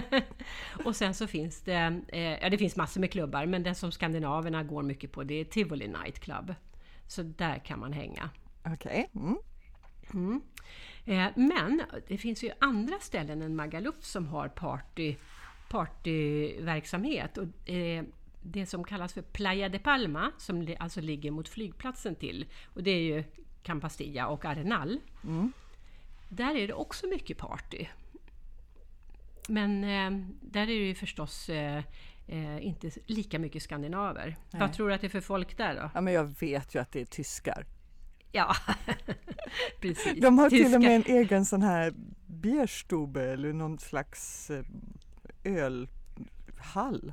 och 0.84 0.96
sen 0.96 1.14
så 1.14 1.26
finns 1.26 1.60
det, 1.60 2.00
ja 2.42 2.50
det 2.50 2.58
finns 2.58 2.76
massor 2.76 3.00
med 3.00 3.12
klubbar, 3.12 3.46
men 3.46 3.62
den 3.62 3.74
som 3.74 3.92
skandinaverna 3.92 4.62
går 4.62 4.82
mycket 4.82 5.12
på 5.12 5.24
det 5.24 5.34
är 5.40 5.44
Tivoli 5.44 5.88
Night 5.88 6.20
Club. 6.20 6.54
Så 7.06 7.22
där 7.22 7.58
kan 7.58 7.78
man 7.78 7.92
hänga. 7.92 8.30
Okej. 8.74 9.10
Mm. 9.14 9.38
Mm. 10.14 10.40
Eh, 11.04 11.26
men 11.36 11.82
det 12.08 12.18
finns 12.18 12.44
ju 12.44 12.50
andra 12.58 12.94
ställen 13.00 13.42
än 13.42 13.56
Magaluf 13.56 13.94
som 14.04 14.26
har 14.26 14.48
party, 14.48 15.16
partyverksamhet. 15.68 17.38
Och, 17.38 17.70
eh, 17.70 18.04
det 18.42 18.66
som 18.66 18.84
kallas 18.84 19.12
för 19.12 19.22
Playa 19.22 19.68
de 19.68 19.78
Palma, 19.78 20.32
som 20.38 20.74
alltså 20.78 21.00
ligger 21.00 21.30
mot 21.30 21.48
flygplatsen 21.48 22.14
till, 22.14 22.46
och 22.74 22.82
det 22.82 22.90
är 22.90 23.02
ju 23.02 23.24
Campastilla 23.62 24.26
och 24.26 24.44
Arenal. 24.44 25.00
Mm. 25.24 25.52
Där 26.28 26.54
är 26.54 26.66
det 26.66 26.74
också 26.74 27.06
mycket 27.06 27.38
party. 27.38 27.86
men 29.48 29.84
eh, 29.84 30.26
där 30.40 30.62
är 30.62 30.66
det 30.66 30.72
ju 30.72 30.94
förstås 30.94 31.48
eh, 31.48 31.82
eh, 32.26 32.66
inte 32.66 32.90
lika 33.06 33.38
mycket 33.38 33.62
skandinaver. 33.62 34.36
Nej. 34.50 34.60
Vad 34.60 34.72
tror 34.72 34.88
du 34.88 34.94
att 34.94 35.00
det 35.00 35.06
är 35.06 35.08
för 35.08 35.20
folk 35.20 35.56
där 35.56 35.74
då? 35.74 35.90
Ja, 35.94 36.00
men 36.00 36.14
jag 36.14 36.40
vet 36.40 36.74
ju 36.74 36.78
att 36.78 36.92
det 36.92 37.00
är 37.00 37.04
tyskar. 37.04 37.66
Ja, 38.32 38.54
precis. 39.80 40.20
De 40.20 40.38
har 40.38 40.50
Tyska. 40.50 40.64
till 40.64 40.74
och 40.74 40.82
med 40.82 40.96
en 40.96 41.16
egen 41.16 41.44
sån 41.44 41.62
här 41.62 41.94
Bierstube 42.26 43.22
eller 43.22 43.52
någon 43.52 43.78
slags 43.78 44.50
eh, 44.50 44.64
ölhall. 45.48 47.12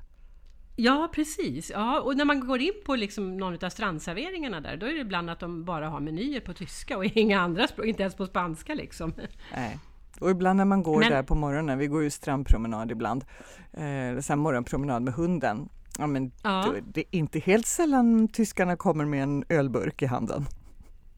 Ja, 0.76 1.10
precis. 1.14 1.70
Ja, 1.70 2.02
och 2.02 2.18
när 2.18 2.26
man 2.26 2.40
går 2.40 2.62
in 2.62 2.74
på 2.86 2.96
liksom 2.96 3.38
någon 3.38 3.66
av 3.66 3.70
strandserveringarna 3.70 4.62
där, 4.62 4.78
då 4.78 4.86
är 4.86 4.94
det 4.94 5.00
ibland 5.00 5.30
att 5.30 5.40
de 5.40 5.66
bara 5.66 5.90
har 5.90 6.00
menyer 6.00 6.40
på 6.40 6.54
tyska 6.54 6.98
och 6.98 7.06
inga 7.18 7.40
andra 7.40 7.68
språk, 7.68 7.86
inte 7.86 8.02
ens 8.02 8.16
på 8.16 8.26
spanska 8.26 8.74
liksom. 8.74 9.14
Nej. 9.54 9.80
Och 10.20 10.32
ibland 10.32 10.58
när 10.58 10.66
man 10.66 10.84
går 10.84 11.00
men, 11.00 11.12
där 11.12 11.24
på 11.24 11.36
morgonen, 11.36 11.78
vi 11.78 11.88
går 11.88 12.04
ju 12.04 12.10
strandpromenad 12.10 12.92
ibland, 12.92 13.26
eh, 13.74 14.20
så 14.22 14.36
morgonpromenad 14.36 15.02
med 15.02 15.14
hunden, 15.14 15.70
ja, 15.98 16.08
men 16.08 16.32
ja. 16.44 16.74
Det, 16.94 17.02
är 17.02 17.06
inte 17.18 17.40
helt 17.40 17.66
sällan 17.66 18.28
tyskarna 18.28 18.76
kommer 18.76 19.06
med 19.06 19.24
en 19.24 19.44
ölburk 19.50 20.02
i 20.02 20.06
handen. 20.06 20.46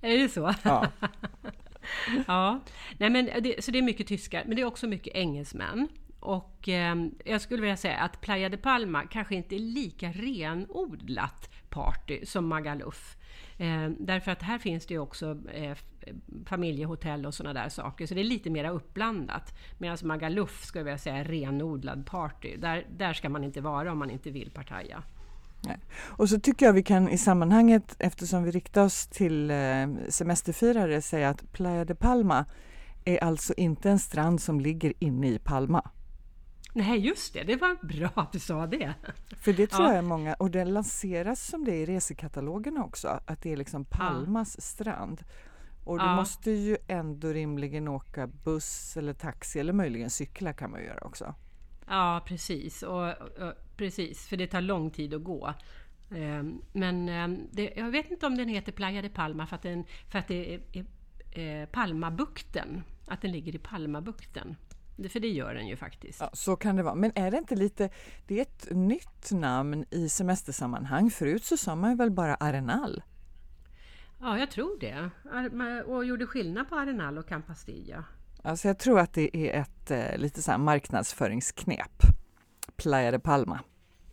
Är 0.02 0.18
det 0.18 0.30
så? 0.30 0.54
Ja. 0.64 0.88
ja. 2.28 2.60
Nej, 2.98 3.10
men 3.10 3.26
det, 3.26 3.64
så 3.64 3.72
det 3.72 3.78
är 3.78 3.84
mycket 3.84 4.08
tyskar, 4.08 4.44
men 4.46 4.56
det 4.56 4.62
är 4.62 4.66
också 4.66 4.88
mycket 4.88 5.16
engelsmän. 5.16 5.88
Och 6.20 6.70
eh, 6.70 6.96
jag 7.26 7.42
skulle 7.42 7.62
vilja 7.62 7.78
säga 7.78 7.98
att 7.98 8.22
Playa 8.22 8.50
de 8.50 8.58
Palma 8.58 9.04
kanske 9.04 9.36
inte 9.36 9.56
är 9.56 9.60
lika 9.60 10.12
renodlat 10.12 11.50
party 11.70 12.26
som 12.26 12.48
Magaluf. 12.48 13.18
Eh, 13.58 13.90
därför 14.00 14.32
att 14.32 14.42
här 14.42 14.58
finns 14.58 14.86
det 14.86 14.94
ju 14.94 15.00
också 15.00 15.38
eh, 15.54 15.78
familjehotell 16.46 17.26
och 17.26 17.34
sådana 17.34 17.62
där 17.62 17.70
saker, 17.70 18.06
så 18.08 18.14
det 18.14 18.22
är 18.22 18.24
lite 18.24 18.50
mera 18.50 18.70
uppblandat. 18.70 19.58
Medan 19.78 19.98
Magaluf 20.04 20.64
skulle 20.64 20.80
jag 20.80 20.86
vilja 20.86 20.98
säga 20.98 21.18
är 21.18 21.24
renodlad 21.24 22.06
party. 22.06 22.58
Där, 22.58 22.88
där 22.98 23.14
ska 23.14 23.30
man 23.30 23.44
inte 23.44 23.62
vara 23.62 23.92
om 23.92 23.98
man 23.98 24.10
inte 24.10 24.32
vill 24.32 24.52
partaja. 24.52 25.04
Nej. 25.66 25.80
Och 25.98 26.30
så 26.30 26.40
tycker 26.40 26.66
jag 26.66 26.74
vi 26.74 26.84
kan 26.84 27.10
i 27.10 27.18
sammanhanget, 27.18 27.96
eftersom 28.00 28.44
vi 28.44 28.52
riktar 28.52 28.84
oss 28.84 29.08
till 29.08 29.52
eh, 29.52 29.88
semesterfirare, 30.10 31.02
säga 31.02 31.30
att 31.30 31.52
Playa 31.52 31.86
de 31.86 31.96
Palma 31.96 32.46
är 33.06 33.24
alltså 33.24 33.54
inte 33.58 33.90
en 33.90 34.00
strand 34.00 34.42
som 34.42 34.60
ligger 34.60 34.94
inne 35.00 35.28
i 35.28 35.40
Palma. 35.40 35.90
Nej, 36.78 37.00
just 37.00 37.34
det. 37.34 37.44
Det 37.44 37.56
var 37.56 37.88
bra 37.88 38.10
att 38.16 38.32
du 38.32 38.40
sa 38.40 38.68
det. 38.68 38.94
För 39.42 39.54
det 39.54 39.68
tror 39.68 39.84
ja. 39.84 39.90
jag 39.90 39.98
är 39.98 40.02
många, 40.02 40.34
och 40.34 40.52
det 40.52 40.66
lanseras 40.66 41.48
som 41.48 41.66
det 41.66 41.76
i 41.76 41.86
resekatalogerna 41.86 42.84
också, 42.84 43.20
att 43.26 43.42
det 43.42 43.54
är 43.54 43.58
liksom 43.58 43.86
Palmas 43.86 44.56
ja. 44.58 44.62
strand. 44.62 45.24
Och 45.84 46.00
du 46.00 46.06
ja. 46.06 46.16
måste 46.16 46.52
ju 46.52 46.78
ändå 46.88 47.28
rimligen 47.28 47.88
åka 47.88 48.28
buss 48.28 48.98
eller 48.98 49.14
taxi 49.14 49.60
eller 49.60 49.74
möjligen 49.74 50.10
cykla 50.10 50.54
kan 50.54 50.72
man 50.72 50.84
göra 50.84 51.00
också. 51.02 51.36
Ja, 51.88 52.24
precis. 52.26 52.84
Och, 52.84 53.10
och, 53.10 53.54
precis, 53.78 54.28
för 54.28 54.38
det 54.38 54.48
tar 54.48 54.62
lång 54.62 54.92
tid 54.92 55.14
att 55.14 55.24
gå. 55.24 55.54
Ehm, 56.16 56.62
men 56.72 57.10
ehm, 57.10 57.48
det, 57.52 57.74
jag 57.76 57.92
vet 57.92 58.12
inte 58.12 58.26
om 58.26 58.38
den 58.38 58.50
heter 58.50 58.72
Playa 58.72 59.02
de 59.02 59.10
Palma 59.10 59.48
för 59.48 59.56
att, 59.56 59.62
den, 59.62 59.84
för 60.12 60.20
att 60.20 60.28
det 60.28 60.54
är, 60.54 60.62
är, 60.74 60.86
är 61.32 61.66
Palmabukten. 61.66 62.84
Att 63.08 63.22
den 63.22 63.32
ligger 63.32 63.56
i 63.56 63.60
Palmabukten. 63.60 64.56
För 65.10 65.20
det 65.20 65.28
gör 65.28 65.54
den 65.54 65.68
ju 65.68 65.76
faktiskt. 65.76 66.20
Ja, 66.22 66.30
så 66.34 66.56
kan 66.56 66.76
det 66.76 66.84
vara. 66.84 66.96
Men 66.96 67.12
är 67.16 67.32
det 67.32 67.38
inte 67.38 67.56
lite, 67.56 67.90
det 68.28 68.38
är 68.38 68.42
ett 68.42 68.68
nytt 68.72 69.32
namn 69.32 69.86
i 69.92 70.10
semestersammanhang. 70.10 71.12
Förut 71.12 71.44
så 71.44 71.58
sa 71.58 71.76
man 71.76 71.98
väl 71.98 72.12
bara 72.12 72.36
Arenal? 72.36 73.04
Ja, 74.20 74.40
jag 74.40 74.52
tror 74.52 74.80
det. 74.80 75.10
Och 75.86 76.06
gjorde 76.06 76.28
skillnad 76.28 76.70
på 76.70 76.76
Arenal 76.76 77.18
och 77.18 77.28
Campastilla. 77.28 78.04
Alltså 78.42 78.68
jag 78.68 78.80
tror 78.80 79.00
att 79.00 79.14
det 79.14 79.38
är 79.38 79.62
ett 79.62 79.92
eh, 79.92 80.18
lite 80.18 80.42
så 80.42 80.58
marknadsföringsknep. 80.58 82.02
Playa 82.76 83.12
de 83.12 83.20
Palma. 83.20 83.60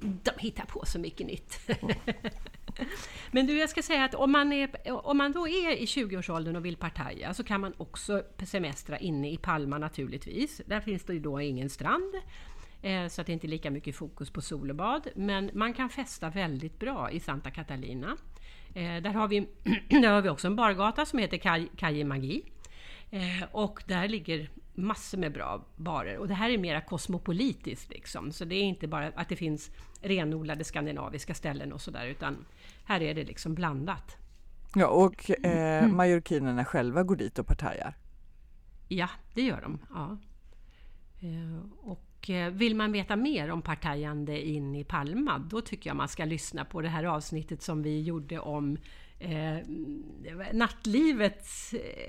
De 0.01 0.31
hittar 0.39 0.65
på 0.65 0.87
så 0.87 0.99
mycket 0.99 1.27
nytt. 1.27 1.59
Men 3.31 3.47
du, 3.47 3.59
jag 3.59 3.71
ska 3.71 3.83
säga 3.83 4.05
att 4.05 4.15
om 4.15 4.33
man, 4.33 4.53
är, 4.53 4.71
om 5.07 5.19
man 5.19 5.33
då 5.33 5.49
är 5.49 5.71
i 5.73 5.85
20-årsåldern 5.85 6.57
och 6.57 6.65
vill 6.65 6.77
partaja 6.77 7.35
så 7.35 7.45
kan 7.45 7.61
man 7.61 7.75
också 7.77 8.23
semestra 8.45 8.99
inne 8.99 9.31
i 9.31 9.37
Palma 9.37 9.79
naturligtvis. 9.79 10.61
Där 10.67 10.81
finns 10.81 11.05
det 11.05 11.13
ju 11.13 11.21
då 11.21 11.41
ingen 11.41 11.71
strand 11.71 12.15
eh, 12.83 13.09
så 13.09 13.21
att 13.21 13.27
det 13.27 13.33
inte 13.33 13.47
är 13.47 13.49
lika 13.49 13.71
mycket 13.71 13.97
fokus 13.97 14.31
på 14.31 14.41
sol 14.41 14.71
och 14.71 14.77
bad. 14.77 15.09
Men 15.15 15.51
man 15.55 15.75
kan 15.75 15.91
festa 15.91 16.31
väldigt 16.31 16.79
bra 16.79 17.11
i 17.11 17.21
Santa 17.21 17.51
Catalina. 17.51 18.17
Eh, 18.75 19.03
där, 19.03 19.11
har 19.11 19.29
vi, 19.29 19.41
där 19.89 20.13
har 20.13 20.23
vi 20.23 20.29
också 20.29 20.47
en 20.47 20.57
bargata 20.57 21.07
som 21.07 21.19
heter 21.19 21.67
Calle 21.77 22.05
Magi. 22.05 22.43
Eh, 23.11 23.49
och 23.53 23.83
där 23.87 24.09
ligger 24.09 24.51
massor 24.75 25.19
med 25.19 25.33
bra 25.33 25.67
barer. 25.77 26.19
Och 26.19 26.29
det 26.29 26.35
här 26.35 26.51
är 26.51 26.59
mera 26.59 26.81
kosmopolitiskt 26.81 27.91
liksom. 27.91 28.33
Så 28.33 28.45
det 28.45 28.55
är 28.55 28.63
inte 28.63 28.89
bara 28.89 29.07
att 29.07 29.29
det 29.29 29.37
finns 29.37 29.71
renodlade 30.05 30.65
skandinaviska 30.65 31.35
ställen 31.35 31.73
och 31.73 31.81
sådär, 31.81 32.07
utan 32.07 32.45
här 32.85 33.03
är 33.03 33.15
det 33.15 33.25
liksom 33.25 33.55
blandat. 33.55 34.17
Ja, 34.75 34.87
och 34.87 35.45
eh, 35.47 35.89
majorkinerna 35.89 36.65
själva 36.65 37.03
går 37.03 37.17
dit 37.17 37.39
och 37.39 37.47
partajar? 37.47 37.95
Ja, 38.89 39.09
det 39.35 39.43
gör 39.43 39.61
de. 39.61 39.79
Ja. 39.91 40.19
Eh, 41.21 41.89
och 41.91 42.31
eh, 42.31 42.51
vill 42.51 42.77
man 42.77 42.93
veta 42.93 43.17
mer 43.17 43.51
om 43.51 43.63
partajande 43.63 44.47
in 44.47 44.75
i 44.75 44.85
Palma, 44.85 45.39
då 45.39 45.61
tycker 45.61 45.91
jag 45.91 45.97
man 45.97 46.09
ska 46.09 46.25
lyssna 46.25 46.65
på 46.65 46.81
det 46.81 46.89
här 46.89 47.05
avsnittet 47.05 47.63
som 47.63 47.83
vi 47.83 48.03
gjorde 48.03 48.39
om 48.39 48.77
eh, 49.19 49.59
nattlivet. 50.53 51.47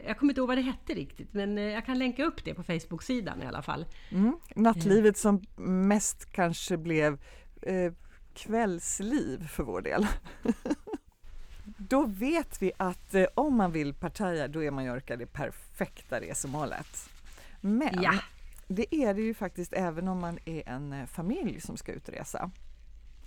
Jag 0.08 0.18
kommer 0.18 0.32
inte 0.32 0.42
ihåg 0.42 0.48
vad 0.48 0.58
det 0.58 0.62
hette 0.62 0.94
riktigt, 0.94 1.34
men 1.34 1.58
eh, 1.58 1.64
jag 1.64 1.86
kan 1.86 2.00
länka 2.00 2.25
upp 2.25 2.46
det 2.46 2.54
på 2.54 2.64
Facebook-sidan 2.64 3.44
i 3.44 3.46
alla 3.46 3.62
fall. 3.62 3.86
Mm. 4.10 4.38
Nattlivet 4.56 5.18
som 5.18 5.42
mest 5.88 6.32
kanske 6.32 6.78
blev 6.78 7.18
eh, 7.66 7.94
kvällsliv 8.34 9.48
för 9.48 9.64
vår 9.64 9.82
del. 9.82 10.08
då 11.78 12.06
vet 12.06 12.62
vi 12.62 12.72
att 12.78 13.16
eh, 13.16 13.26
om 13.34 13.58
man 13.58 13.72
vill 13.72 13.94
partaja, 13.94 14.48
då 14.48 14.64
är 14.64 14.72
Mallorca 14.72 15.16
det 15.16 15.26
perfekta 15.26 16.22
resmålet. 16.22 17.10
Men 17.62 18.02
ja. 18.02 18.14
det 18.68 18.96
är 18.96 19.14
det 19.14 19.22
ju 19.22 19.34
faktiskt 19.34 19.74
även 19.74 20.08
om 20.08 20.20
man 20.20 20.40
är 20.46 20.70
en 20.70 20.94
eh, 20.94 21.06
familj 21.06 21.62
som 21.62 21.78
ska 21.78 21.92
utresa. 21.92 22.52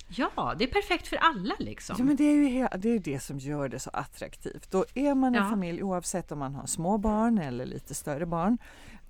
Ja, 0.09 0.55
det 0.59 0.65
är 0.65 0.73
perfekt 0.73 1.09
för 1.09 1.17
alla 1.17 1.55
liksom. 1.59 1.97
Ja, 1.99 2.05
men 2.05 2.17
det 2.17 2.25
är 2.25 2.35
ju 2.35 2.69
det, 2.79 2.89
är 2.89 2.99
det 2.99 3.21
som 3.21 3.39
gör 3.39 3.69
det 3.69 3.79
så 3.79 3.91
attraktivt. 3.93 4.75
Och 4.75 4.85
är 4.95 5.15
man 5.15 5.35
en 5.35 5.43
ja. 5.43 5.51
familj, 5.51 5.83
oavsett 5.83 6.33
om 6.33 6.39
man 6.39 6.55
har 6.55 6.67
små 6.67 6.99
barn 6.99 7.39
eller 7.39 7.67
lite 7.67 7.95
större 7.95 8.27
barn, 8.27 8.59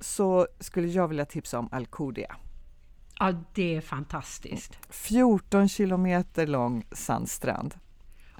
så 0.00 0.48
skulle 0.60 0.88
jag 0.88 1.08
vilja 1.08 1.24
tipsa 1.24 1.58
om 1.58 1.68
Alcudia. 1.72 2.36
Ja, 3.18 3.34
det 3.54 3.76
är 3.76 3.80
fantastiskt. 3.80 4.78
14 4.90 5.68
kilometer 5.68 6.46
lång 6.46 6.84
sandstrand. 6.92 7.74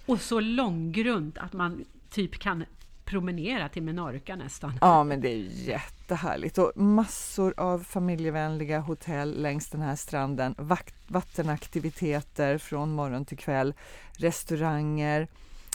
Och 0.06 0.20
så 0.20 0.40
långgrunt 0.40 1.38
att 1.38 1.52
man 1.52 1.85
typ 2.11 2.38
kan 2.38 2.64
promenera 3.04 3.68
till 3.68 3.82
Menorca 3.82 4.37
nästan. 4.37 4.78
Ja, 4.80 5.04
men 5.04 5.20
det 5.20 5.28
är 5.28 5.68
jättehärligt 5.68 6.58
och 6.58 6.73
massor 6.76 7.54
av 7.56 7.78
familjevänliga 7.78 8.80
hotell 8.80 9.42
längs 9.42 9.70
den 9.70 9.80
här 9.80 9.97
stranden. 9.97 10.54
Vattenaktiviteter 11.06 12.58
från 12.58 12.92
morgon 12.92 13.25
till 13.25 13.38
kväll, 13.38 13.75
restauranger, 14.12 15.28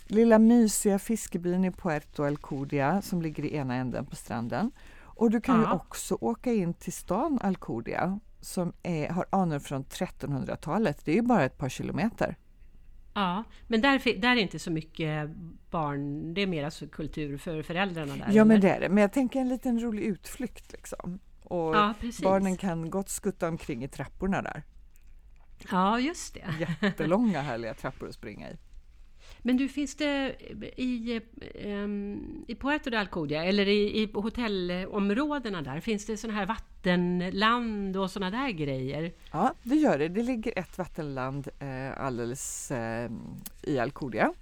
lilla 0.08 0.40
mysiga 0.40 1.00
fiskebyn 1.00 1.66
i 1.66 1.72
Puerto 1.72 2.24
Alcudia 2.24 3.02
som 3.02 3.22
ligger 3.22 3.46
i 3.46 3.56
ena 3.56 3.76
änden 3.76 4.06
på 4.06 4.16
stranden. 4.16 4.72
Och 5.02 5.32
du 5.32 5.42
kan 5.42 5.62
ja. 5.62 5.68
ju 5.68 5.76
också 5.76 6.18
åka 6.22 6.54
in 6.54 6.74
till 6.74 6.94
stan 6.94 7.40
Alcudia 7.42 8.20
som 8.44 8.74
är, 8.84 9.10
har 9.10 9.26
anor 9.30 9.60
från 9.60 9.86
1300-talet. 9.86 11.06
Det 11.06 11.12
är 11.12 11.16
ju 11.16 11.22
bara 11.22 11.44
ett 11.44 11.58
par 11.58 11.70
kilometer. 11.70 12.38
Ja, 13.14 13.44
men 13.68 13.82
där, 13.82 14.22
där 14.22 14.32
är 14.32 14.42
inte 14.42 14.60
så 14.60 14.72
mycket 14.72 15.30
barn, 15.70 16.34
det 16.34 16.42
är 16.42 16.48
mer 16.48 16.66
alltså 16.66 16.88
kultur 16.88 17.38
för 17.38 17.62
föräldrarna 17.64 18.16
där? 18.16 18.28
Ja, 18.32 18.46
men 18.46 18.62
det 18.62 18.70
är 18.70 18.80
det. 18.80 18.90
Men 18.90 19.02
jag 19.02 19.14
tänker 19.14 19.40
en 19.40 19.50
liten 19.50 19.80
rolig 19.80 20.04
utflykt 20.04 20.72
liksom. 20.72 21.20
Och 21.44 21.76
ja, 21.76 21.94
barnen 22.24 22.58
kan 22.58 22.90
gott 22.90 23.10
skutta 23.10 23.48
omkring 23.48 23.84
i 23.84 23.88
trapporna 23.88 24.42
där. 24.42 24.64
Ja, 25.72 26.00
just 26.00 26.34
det. 26.34 26.68
Jättelånga 26.82 27.42
härliga 27.42 27.74
trappor 27.74 28.08
att 28.08 28.16
springa 28.16 28.52
i. 28.52 28.58
Men 29.40 29.58
du, 29.58 29.70
finns 29.70 29.96
det 29.96 30.36
i, 30.78 31.22
um, 31.66 32.46
i 32.48 32.56
Puerto 32.56 32.90
de 32.90 32.98
Alcudia, 32.98 33.44
eller 33.44 33.68
i, 33.68 34.02
i 34.02 34.10
hotellområdena 34.14 35.62
där, 35.62 35.80
finns 35.80 36.06
det 36.06 36.18
sådana 36.18 36.40
här 36.40 36.46
vattenland 36.84 37.98
och 37.98 38.12
sådana 38.12 38.38
där 38.38 38.52
grejer? 38.52 39.14
Ja, 39.32 39.54
det 39.64 39.76
gör 39.76 39.98
det. 39.98 40.08
Det 40.08 40.24
ligger 40.24 40.60
ett 40.60 40.78
vattenland 40.78 41.48
eh, 41.60 42.06
alldeles 42.06 42.72
eh, 42.72 43.12
i 43.62 43.80
Alcudia. 43.80 44.34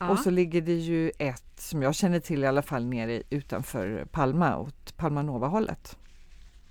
Ja. 0.00 0.08
Och 0.08 0.18
så 0.18 0.30
ligger 0.30 0.60
det 0.60 0.74
ju 0.74 1.10
ett, 1.18 1.60
som 1.60 1.82
jag 1.82 1.94
känner 1.94 2.20
till 2.20 2.44
i 2.44 2.46
alla 2.46 2.62
fall, 2.62 2.84
nere 2.86 3.22
utanför 3.30 4.04
Palma, 4.10 4.58
åt 4.58 4.96
Palma 4.96 5.22
Nova-hållet. 5.22 5.98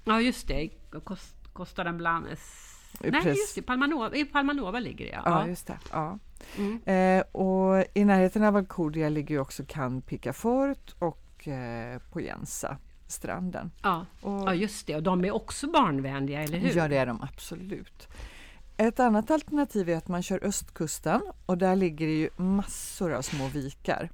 Ja, 0.03 0.22
just 0.22 0.48
det. 0.48 0.70
Costa 1.53 1.84
de 1.84 1.98
Blanes 1.98 2.65
Nej, 3.00 3.27
just 3.27 3.56
det. 3.56 3.62
Palmanova, 3.62 4.15
I 4.15 4.25
Palmanova 4.25 4.79
ligger 4.79 5.06
det, 5.06 5.12
ja. 5.12 5.22
Ja, 5.25 5.48
just 5.48 5.68
det. 5.68 5.77
Ja. 5.91 6.20
Mm. 6.58 6.82
Eh, 6.86 7.24
och 7.32 7.86
I 7.94 8.06
närheten 8.06 8.44
av 8.44 8.56
Alcudia 8.56 9.10
ligger 9.10 9.39
också 9.39 9.63
Can 9.68 10.01
Picafort 10.01 10.96
och 11.00 11.48
eh, 11.48 12.00
Poyensa. 12.12 12.77
Stranden. 13.12 13.72
Ja. 13.84 14.06
Och, 14.22 14.32
ja, 14.32 14.54
just 14.54 14.88
det. 14.88 14.96
Och 14.96 15.04
de 15.04 15.25
är 15.25 15.32
också 15.32 15.68
barnvänliga, 15.68 16.44
eller 16.44 16.58
hur? 16.58 16.78
Ja, 16.78 16.88
det 16.88 16.98
är 16.98 17.06
de 17.06 17.22
absolut. 17.22 18.08
Ett 18.78 19.00
annat 19.00 19.32
alternativ 19.32 19.89
är 19.89 19.98
att 19.98 20.08
man 20.08 20.24
kör 20.24 20.44
östkusten 20.44 21.22
och 21.46 21.58
där 21.58 21.75
ligger 21.75 22.08
det 22.08 22.13
ju 22.13 22.30
massor 22.38 23.13
av 23.13 23.22
små 23.22 23.48
vikar. 23.48 24.10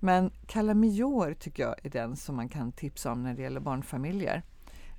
Men 0.00 0.30
Cala 0.46 0.74
Major 0.74 1.34
tycker 1.34 1.62
jag 1.62 1.74
är 1.82 1.90
den 1.90 2.16
som 2.16 2.36
man 2.36 2.48
kan 2.48 2.72
tipsa 2.72 3.12
om 3.12 3.22
när 3.22 3.34
det 3.34 3.42
gäller 3.42 3.60
barnfamiljer. 3.60 4.42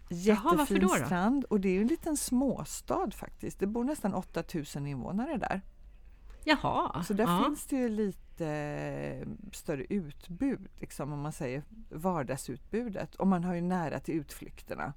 Jaha, 0.09 0.51
Jättefin 0.51 0.81
då? 0.81 0.89
strand 0.89 1.43
och 1.43 1.59
det 1.59 1.69
är 1.69 1.73
ju 1.73 1.81
en 1.81 1.87
liten 1.87 2.17
småstad 2.17 3.11
faktiskt. 3.11 3.59
Det 3.59 3.67
bor 3.67 3.83
nästan 3.83 4.13
8000 4.13 4.87
invånare 4.87 5.37
där. 5.37 5.61
Jaha. 6.43 7.03
Så 7.03 7.13
där 7.13 7.23
ja. 7.23 7.43
finns 7.45 7.65
det 7.65 7.75
ju 7.75 7.89
lite 7.89 8.28
eh, 8.41 9.27
större 9.51 9.85
utbud, 9.89 10.67
liksom, 10.75 11.13
om 11.13 11.21
man 11.21 11.31
säger 11.31 11.63
vardagsutbudet. 11.89 13.15
Och 13.15 13.27
man 13.27 13.43
har 13.43 13.55
ju 13.55 13.61
nära 13.61 13.99
till 13.99 14.15
utflykterna. 14.15 14.93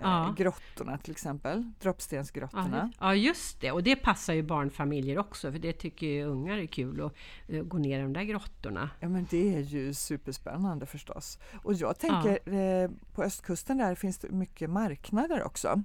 Ja. 0.00 0.28
Eh, 0.28 0.34
grottorna 0.34 0.98
till 0.98 1.12
exempel, 1.12 1.72
Droppstensgrottorna. 1.80 2.90
Ja, 2.98 3.06
ja, 3.06 3.14
just 3.14 3.60
det. 3.60 3.72
Och 3.72 3.82
det 3.82 3.96
passar 3.96 4.34
ju 4.34 4.42
barnfamiljer 4.42 5.18
också, 5.18 5.52
för 5.52 5.58
det 5.58 5.72
tycker 5.72 6.06
ju 6.06 6.24
ungar 6.24 6.58
är 6.58 6.66
kul 6.66 7.00
att 7.00 7.12
eh, 7.48 7.62
gå 7.62 7.78
ner 7.78 7.98
i 7.98 8.02
de 8.02 8.12
där 8.12 8.22
grottorna. 8.22 8.90
Ja 9.00 9.08
men 9.08 9.26
det 9.30 9.54
är 9.56 9.60
ju 9.60 9.94
superspännande 9.94 10.86
förstås. 10.86 11.38
Och 11.62 11.74
jag 11.74 11.98
tänker 11.98 12.54
eh, 12.54 12.90
på 13.14 13.22
östkusten 13.22 13.78
där 13.78 13.94
finns 13.94 14.18
det 14.18 14.30
mycket 14.30 14.70
marknader 14.70 15.42
också. 15.42 15.82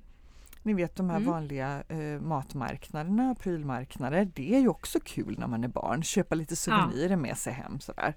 Ni 0.67 0.74
vet 0.74 0.95
de 0.95 1.09
här 1.09 1.17
Mm. 1.17 1.29
vanliga 1.31 1.83
eh, 1.88 2.21
matmarknaderna, 2.21 3.36
prylmarknader. 3.36 4.31
Det 4.36 4.55
är 4.55 4.59
ju 4.59 4.67
också 4.67 5.00
kul 5.00 5.39
när 5.39 5.47
man 5.47 5.63
är 5.63 5.67
barn. 5.67 6.03
Köpa 6.03 6.36
lite 6.36 6.55
souvenirer 6.55 7.15
med 7.15 7.38
sig 7.38 7.53
hem 7.53 7.79
sådär. 7.79 8.15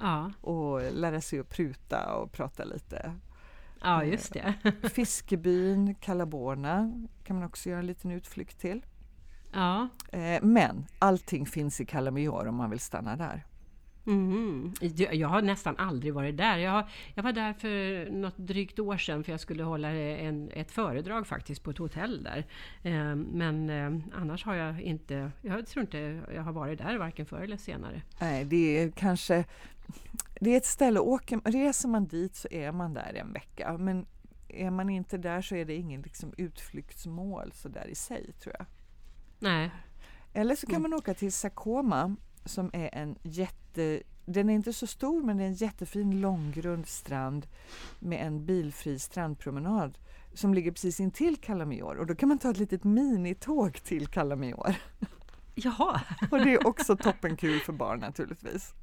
Ja, 0.00 0.32
Och 0.40 0.80
lära 0.92 1.20
sig 1.20 1.38
att 1.40 1.48
pruta 1.48 2.14
och 2.14 2.32
prata 2.32 2.64
lite. 2.64 3.12
ja 3.80 4.04
just 4.04 4.32
det. 4.32 4.54
Fiskebyn, 4.92 5.94
Calaborna 5.94 6.92
kan 7.24 7.36
man 7.36 7.44
också 7.44 7.68
göra 7.68 7.78
en 7.80 7.86
liten 7.86 8.10
utflykt 8.10 8.60
till. 8.60 8.84
Ja. 9.52 9.88
Eh, 10.12 10.42
men 10.42 10.86
allting 10.98 11.46
finns 11.46 11.80
i 11.80 11.86
Cala 11.86 12.10
Major 12.10 12.46
om 12.48 12.54
man 12.56 12.70
vill 12.70 12.80
stanna 12.80 13.16
där. 13.16 13.46
Mhm. 14.04 14.72
Jag 15.12 15.28
har 15.28 15.42
nästan 15.42 15.76
aldrig 15.76 16.14
varit 16.14 16.36
där. 16.36 16.58
Jag, 16.58 16.70
har, 16.70 16.88
jag 17.14 17.22
var 17.22 17.32
där 17.32 17.52
för 17.52 18.10
något 18.10 18.36
drygt 18.36 18.78
år 18.78 18.96
sedan 18.96 19.24
för 19.24 19.32
jag 19.32 19.40
skulle 19.40 19.62
hålla 19.62 19.88
en, 19.90 20.50
ett 20.52 20.70
föredrag 20.70 21.26
faktiskt 21.26 21.62
på 21.62 21.70
ett 21.70 21.78
hotell 21.78 22.22
där. 22.22 22.46
Eh, 22.82 23.14
Men 23.16 23.70
eh, 23.70 24.16
annars 24.20 24.44
har 24.44 24.54
jag 24.54 24.80
inte, 24.80 25.30
jag 25.42 25.66
tror 25.66 25.80
inte 25.82 26.22
jag 26.34 26.42
har 26.42 26.52
varit 26.52 26.78
där 26.78 26.98
varken 26.98 27.26
förr 27.26 27.40
eller 27.40 27.56
senare. 27.56 28.02
Nej, 28.20 28.44
det 28.44 28.78
är 28.82 28.90
kanske 28.90 29.44
det 30.40 30.50
är 30.50 30.56
ett 30.56 30.66
ställe, 30.66 31.00
åker, 31.00 31.40
reser 31.44 31.88
man 31.88 32.06
dit 32.06 32.34
så 32.36 32.48
är 32.50 32.72
man 32.72 32.94
där 32.94 33.14
en 33.14 33.32
vecka. 33.32 33.78
Men 33.78 34.06
är 34.48 34.70
man 34.70 34.90
inte 34.90 35.18
där 35.18 35.42
så 35.42 35.54
är 35.56 35.64
det 35.64 35.74
ingen 35.74 36.02
liksom 36.02 36.32
utflyktsmål 36.36 37.52
så 37.54 37.68
där 37.68 37.86
i 37.86 37.94
sig 37.94 38.32
tror 38.32 38.54
jag. 38.58 38.66
Nej. 39.38 39.70
Eller 40.32 40.56
så 40.56 40.66
kan 40.66 40.76
Mm. 40.76 40.90
man 40.90 40.98
åka 40.98 41.14
till 41.14 41.32
Sakoma 41.32 42.16
som 42.44 42.70
är 42.72 42.90
en 42.94 43.18
jätte... 43.22 43.63
Den 44.26 44.50
är 44.50 44.54
inte 44.54 44.72
så 44.72 44.86
stor 44.86 45.22
men 45.22 45.36
det 45.36 45.42
är 45.44 45.48
en 45.48 45.54
jättefin 45.54 46.20
långgrund 46.20 46.86
strand 46.86 47.46
med 47.98 48.26
en 48.26 48.46
bilfri 48.46 48.98
strandpromenad 48.98 49.98
som 50.34 50.54
ligger 50.54 50.70
precis 50.70 51.00
intill 51.00 51.36
Cala 51.36 51.66
Major 51.66 51.96
och 51.96 52.06
då 52.06 52.14
kan 52.14 52.28
man 52.28 52.38
ta 52.38 52.50
ett 52.50 52.58
litet 52.58 52.84
minitåg 52.84 53.82
till 53.82 54.06
Cala 54.06 54.36
Major. 54.36 54.74
Jaha. 55.54 56.00
Och 56.30 56.38
det 56.38 56.54
är 56.54 56.66
också 56.66 56.96
toppenkul 56.96 57.60
för 57.60 57.72
barn 57.72 58.00
naturligtvis. 58.00 58.74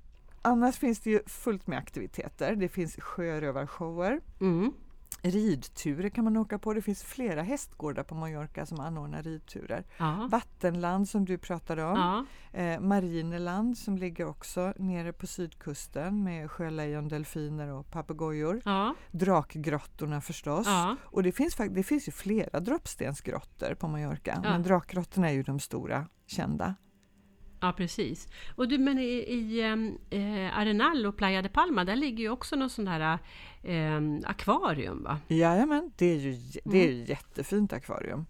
Annars 0.41 0.75
finns 0.77 1.00
det 1.00 1.10
ju 1.10 1.19
fullt 1.25 1.67
med 1.67 1.77
aktiviteter. 1.79 2.55
Det 2.55 2.69
finns 2.69 2.95
sjörövarshower, 2.95 4.21
Mm. 4.39 4.74
Ridturer 5.22 6.10
kan 6.10 6.24
man 6.24 6.38
åka 6.38 6.60
på. 6.60 6.74
Det 6.74 6.82
finns 6.82 7.03
flera 7.03 7.41
hästgårdar 7.41 8.03
på 8.03 8.15
Mallorca 8.15 8.65
som 8.65 8.80
anordnar 8.80 9.24
ridturer. 9.24 9.86
Ja. 9.97 10.28
Vattenland 10.32 11.10
som 11.10 11.26
du 11.26 11.38
pratade 11.38 11.84
om. 11.84 12.26
Eh, 12.54 12.80
Marineland 12.80 13.78
som 13.78 13.97
ligger 13.97 14.26
också 14.26 14.74
nere 14.78 15.13
på 15.13 15.28
sydkusten 15.28 16.24
med 16.24 16.52
sjölejon, 16.52 17.08
delfiner 17.08 17.67
och 17.74 17.91
papegojor. 17.91 18.62
Drakgrottorna 19.12 20.21
förstås. 20.21 20.67
Ja. 20.67 20.95
Och 21.02 21.24
det 21.24 21.32
finns, 21.32 21.56
det 21.56 21.84
finns 21.84 22.08
ju 22.08 22.12
flera 22.12 22.60
droppstensgrottor 22.60 23.74
på 23.74 23.88
Mallorca. 23.88 24.39
Men 24.43 24.63
drakgrottorna 24.63 25.30
är 25.30 25.34
ju 25.34 25.43
de 25.43 25.60
stora 25.60 26.08
kända. 26.28 26.76
Ja, 27.62 27.74
precis. 27.78 28.28
Och 28.56 28.67
du, 28.67 28.78
men 28.78 29.00
i, 29.00 29.12
i 29.12 29.60
eh, 30.10 30.58
Arenal 30.58 31.06
och 31.06 31.17
Playa 31.17 31.41
de 31.41 31.50
Palma, 31.50 31.84
där 31.84 31.95
ligger 31.95 32.24
ju 32.24 32.30
också 32.30 32.56
något 32.56 32.71
sånt 32.71 32.89
här 32.89 33.19
eh, 33.63 34.02
akvarium, 34.30 35.04
va? 35.04 35.19
Jajamän, 35.28 35.91
det 35.95 36.06
är 36.06 36.17
ju 36.17 36.38
det 36.63 36.88
är 36.88 36.91
ju 36.91 37.04
jättefint 37.06 37.74
akvarium. 37.74 38.26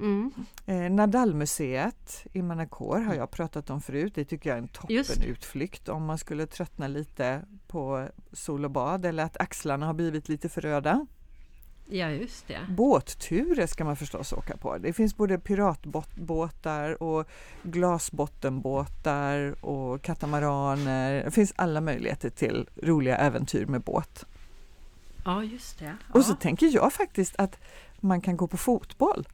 Mm. 0.00 0.32
Eh, 0.66 0.90
Nadalmuseet 0.90 2.26
i 2.32 2.42
Manacor 2.42 2.98
har 2.98 3.14
jag 3.14 3.30
pratat 3.30 3.70
om 3.70 3.80
förut. 3.80 4.12
Det 4.14 4.24
tycker 4.24 4.50
jag 4.50 4.58
är 4.58 4.62
en 4.62 4.68
toppenutflykt 4.68 5.88
om 5.88 6.04
man 6.04 6.18
skulle 6.18 6.46
tröttna 6.46 6.88
lite 6.88 7.44
på 7.66 8.08
sol 8.32 8.64
och 8.64 8.70
bad 8.70 9.04
eller 9.04 9.24
att 9.24 9.40
axlarna 9.40 9.86
har 9.86 9.94
blivit 9.94 10.28
lite 10.28 10.48
för 10.48 10.60
röda. 10.60 11.06
Ja, 11.94 12.10
just 12.10 12.48
det. 12.48 12.58
Båtturer 12.68 13.66
ska 13.66 13.84
man 13.84 13.96
förstås 13.96 14.32
åka 14.32 14.56
på. 14.56 14.78
Det 14.78 14.92
finns 14.92 15.16
både 15.16 15.38
piratbåtar 15.38 17.02
och 17.02 17.28
glasbottenbåtar 17.62 19.64
och 19.64 20.02
katamaraner. 20.02 21.24
Det 21.24 21.30
finns 21.30 21.52
alla 21.56 21.80
möjligheter 21.80 22.30
till 22.30 22.68
roliga 22.82 23.16
äventyr 23.16 23.66
med 23.66 23.80
båt. 23.80 24.26
Ja, 25.24 25.44
just 25.44 25.78
det. 25.78 25.96
Och 26.14 26.24
så 26.24 26.32
Ja. 26.32 26.36
tänker 26.36 26.66
jag 26.74 26.92
faktiskt 26.92 27.34
att 27.38 27.58
man 28.00 28.20
kan 28.20 28.36
gå 28.36 28.46
på 28.46 28.56
fotboll 28.56 29.28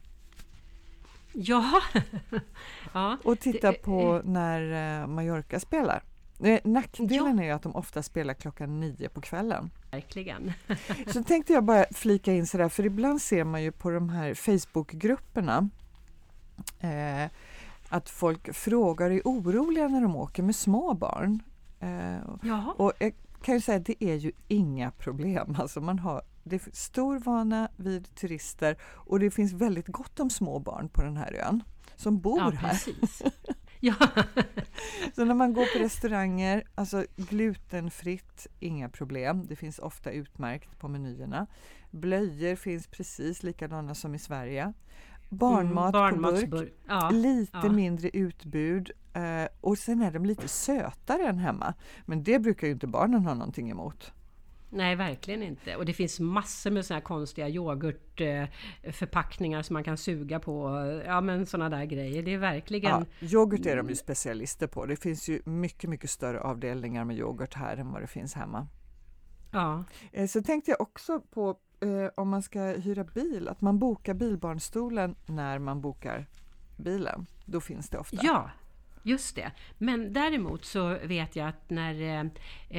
Ja. 1.33 1.81
ja. 2.93 3.17
och 3.23 3.39
titta 3.39 3.73
på 3.73 4.21
när 4.25 5.01
eh, 5.01 5.07
Mallorca 5.07 5.59
spelar. 5.59 6.03
Eh, 6.43 6.59
Nackdelen 6.63 7.39
är 7.39 7.43
ju 7.43 7.51
att 7.51 7.63
de 7.63 7.75
ofta 7.75 8.03
spelar 8.03 8.33
klockan 8.33 8.79
nio 8.79 9.09
på 9.09 9.21
kvällen. 9.21 9.71
Verkligen. 9.91 10.53
Så 11.07 11.23
tänkte 11.23 11.53
jag 11.53 11.63
bara 11.63 11.85
flika 11.91 12.33
in 12.33 12.47
sådär, 12.47 12.69
för 12.69 12.85
ibland 12.85 13.21
ser 13.21 13.43
man 13.43 13.63
ju 13.63 13.71
på 13.71 13.89
de 13.89 14.09
här 14.09 14.33
Facebookgrupperna 14.33 15.69
eh, 16.79 17.31
att 17.89 18.09
folk 18.09 18.55
frågar 18.55 19.11
är 19.11 19.21
oroliga 19.25 19.87
när 19.87 20.01
de 20.01 20.15
åker 20.15 20.43
med 20.43 20.55
små 20.55 20.93
barn. 20.93 21.43
Eh, 21.79 22.29
och 22.77 22.93
jag 22.99 23.13
kan 23.41 23.55
ju 23.55 23.61
säga 23.61 23.77
att 23.77 23.85
det 23.85 24.03
är 24.03 24.15
ju 24.15 24.31
inga 24.47 24.91
problem. 24.91 25.55
Alltså 25.59 25.81
man 25.81 25.99
har 25.99 26.21
det 26.43 26.55
är 26.55 26.75
stor 26.75 27.19
vana 27.19 27.69
vid 27.75 28.15
turister 28.15 28.77
och 28.81 29.19
det 29.19 29.31
finns 29.31 29.53
väldigt 29.53 29.87
gott 29.87 30.19
om 30.19 30.29
små 30.29 30.59
barn 30.59 30.89
på 30.89 31.01
den 31.01 31.17
här 31.17 31.33
ön 31.33 31.63
som 31.95 32.19
bor 32.19 32.39
Ja, 32.39 32.49
här. 32.49 32.79
Ja. 33.79 33.95
Så 35.15 35.25
när 35.25 35.35
man 35.35 35.53
går 35.53 35.65
på 35.77 35.83
restauranger, 35.83 36.63
alltså 36.75 37.05
glutenfritt, 37.15 38.47
inga 38.59 38.89
problem. 38.89 39.45
Det 39.47 39.55
finns 39.55 39.79
ofta 39.79 40.11
utmärkt 40.11 40.79
på 40.79 40.87
menyerna. 40.87 41.47
Blöjor 41.91 42.55
finns 42.55 42.87
precis 42.87 43.43
likadana 43.43 43.95
som 43.95 44.15
i 44.15 44.19
Sverige. 44.19 44.73
Barnmat 45.29 45.95
Mm, 45.95 46.23
på 46.23 46.57
burk. 46.57 46.73
Ja. 46.87 47.09
lite 47.09 47.59
ja. 47.63 47.71
mindre 47.71 48.09
utbud 48.09 48.91
eh, 49.13 49.47
och 49.61 49.77
sen 49.77 50.01
är 50.01 50.11
de 50.11 50.25
lite 50.25 50.47
sötare 50.47 51.27
än 51.27 51.37
hemma. 51.37 51.73
Men 52.05 52.23
det 52.23 52.39
brukar 52.39 52.67
ju 52.67 52.73
inte 52.73 52.87
barnen 52.87 53.25
ha 53.25 53.33
någonting 53.33 53.69
emot. 53.71 54.11
Nej, 54.69 54.95
verkligen 54.95 55.43
inte. 55.43 55.75
Och 55.75 55.85
det 55.85 55.93
finns 55.93 56.19
massor 56.19 56.71
med 56.71 56.85
såna 56.85 56.95
här 56.95 57.01
konstiga 57.03 57.49
yoghurtförpackningar 57.49 59.61
som 59.61 59.73
man 59.73 59.83
kan 59.83 59.97
suga 59.97 60.39
på. 60.39 60.69
Ja, 61.05 61.21
men 61.21 61.45
såna 61.45 61.69
där 61.69 61.85
grejer. 61.85 62.23
Det 62.23 62.33
är 62.33 62.37
verkligen... 62.37 63.05
Ja, 63.19 63.27
yoghurt 63.27 63.65
är 63.65 63.77
de 63.77 63.89
ju 63.89 63.95
specialister 63.95 64.67
på. 64.67 64.85
Det 64.85 64.95
finns 64.95 65.29
ju 65.29 65.41
mycket, 65.45 65.89
mycket 65.89 66.09
större 66.09 66.41
avdelningar 66.41 67.05
med 67.05 67.17
yoghurt 67.17 67.53
här 67.53 67.77
än 67.77 67.91
vad 67.91 68.01
det 68.01 68.07
finns 68.07 68.33
hemma. 68.33 68.67
Ja. 69.51 69.83
Eh, 70.11 70.27
Så 70.27 70.41
tänkte 70.41 70.71
jag 70.71 70.81
också 70.81 71.19
på 71.19 71.49
eh, 71.81 72.07
om 72.15 72.29
man 72.29 72.43
ska 72.43 72.61
hyra 72.61 73.03
bil, 73.03 73.47
att 73.47 73.61
man 73.61 73.79
bokar 73.79 74.13
bilbarnstolen 74.13 75.15
när 75.25 75.59
man 75.59 75.81
bokar 75.81 76.25
bilen. 76.77 77.25
Då 77.45 77.61
finns 77.61 77.89
det 77.89 77.97
ofta. 77.97 78.17
Ja, 78.21 78.49
just 79.03 79.35
det. 79.35 79.51
Men 79.77 80.13
däremot 80.13 80.65
så 80.65 80.97
vet 81.03 81.35
jag 81.35 81.47
att 81.47 81.69
när 81.69 82.01
eh, 82.01 82.25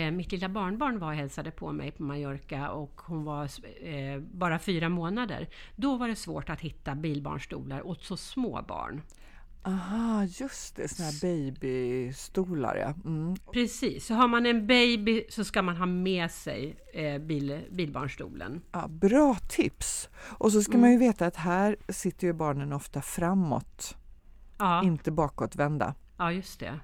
eh, 0.05 0.11
mitt 0.11 0.33
lilla 0.33 0.49
barnbarn 0.49 0.99
var 0.99 1.09
och 1.09 1.15
hälsade 1.15 1.51
på 1.51 1.73
mig 1.73 1.91
på 1.91 2.03
Mallorca 2.03 2.71
och 2.71 3.01
hon 3.01 3.25
var 3.25 3.45
eh, 3.83 4.21
bara 4.21 4.59
fyra 4.59 4.89
månader, 4.89 5.49
då 5.77 5.97
var 5.97 6.09
det 6.09 6.17
svårt 6.17 6.51
att 6.51 6.61
hitta 6.61 6.95
bilbarnstolar 6.95 7.87
åt 7.87 8.03
så 8.05 8.17
små 8.17 8.63
barn. 8.69 9.03
Aha, 9.63 10.25
just 10.25 10.77
det, 10.77 10.89
såna 10.89 11.09
här 11.09 11.21
babystolar 11.23 12.77
ja. 12.77 12.95
Mm. 13.11 13.37
Precis, 13.53 14.07
så 14.07 14.15
har 14.15 14.29
man 14.29 14.47
en 14.47 14.67
baby 14.67 15.25
så 15.29 15.45
ska 15.45 15.63
man 15.63 15.77
ha 15.77 15.87
med 15.87 16.31
sig 16.31 16.77
eh, 16.95 17.19
bil, 17.19 17.61
bilbarnstolen. 17.71 18.63
ja. 18.73 18.89
Bra 18.89 19.37
tips! 19.49 20.09
Och 20.39 20.53
så 20.53 20.63
ska 20.63 20.73
Mm. 20.73 20.81
man 20.81 20.93
ju 20.93 20.99
veta 20.99 21.27
att 21.27 21.37
här 21.37 21.77
sitter 21.89 22.27
ju 22.27 22.33
barnen 22.33 22.73
ofta 22.73 23.03
framåt, 23.03 23.97
Ja, 24.59 24.83
inte 24.85 25.11
bakåtvända. 25.11 25.95
Ja 26.21 26.33
just 26.33 26.61
det. 26.61 26.81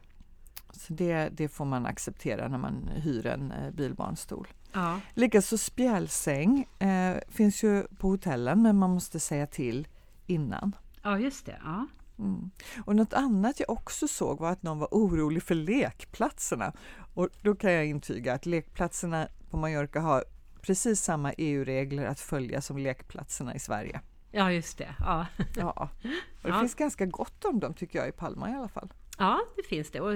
Så 0.72 0.92
det, 0.92 1.28
det 1.32 1.48
får 1.48 1.64
man 1.64 1.86
acceptera 1.86 2.48
när 2.48 2.58
man 2.58 2.88
hyr 2.94 3.26
en 3.26 3.52
eh, 3.52 3.70
bilbarnstol. 3.70 4.48
Ja. 4.72 5.00
Likaså 5.14 5.58
spjälsäng 5.58 6.66
eh, 6.78 7.16
finns 7.28 7.62
ju 7.64 7.86
på 7.98 8.08
hotellen 8.08 8.62
men 8.62 8.76
man 8.78 8.90
måste 8.90 9.20
säga 9.20 9.46
till 9.46 9.88
innan. 10.26 10.76
ja, 11.02 11.18
just 11.18 11.46
det. 11.46 11.60
Ja. 11.64 11.86
Mm. 12.18 12.50
Och 12.84 12.96
något 12.96 13.12
annat 13.12 13.60
jag 13.60 13.70
också 13.70 14.08
såg 14.08 14.38
var 14.40 14.50
att 14.52 14.62
någon 14.62 14.78
var 14.78 14.88
orolig 14.90 15.42
för 15.42 15.54
lekplatserna. 15.54 16.72
Och 17.14 17.28
då 17.42 17.54
kan 17.54 17.72
jag 17.72 17.86
intyga 17.86 18.34
att 18.34 18.46
lekplatserna 18.46 19.28
på 19.50 19.56
Mallorca 19.56 20.00
har 20.00 20.24
precis 20.62 21.00
samma 21.00 21.32
EU-regler 21.32 22.04
att 22.06 22.20
följa 22.20 22.60
som 22.60 22.78
lekplatserna 22.78 23.54
i 23.54 23.58
Sverige. 23.58 24.00
ja, 24.32 24.52
just 24.52 24.78
det. 24.78 24.94
Ja. 25.00 25.26
Ja, 25.56 25.72
och 26.02 26.42
det 26.42 26.48
Ja. 26.48 26.60
finns 26.60 26.74
ganska 26.74 27.06
gott 27.06 27.44
om 27.44 27.60
dem 27.60 27.74
tycker 27.74 27.98
jag 27.98 28.08
i 28.08 28.12
Palma 28.12 28.50
i 28.50 28.54
alla 28.54 28.68
fall. 28.68 28.92
Ja, 29.16 29.40
det 29.56 29.62
finns 29.62 29.90
det. 29.90 30.00
Och 30.00 30.14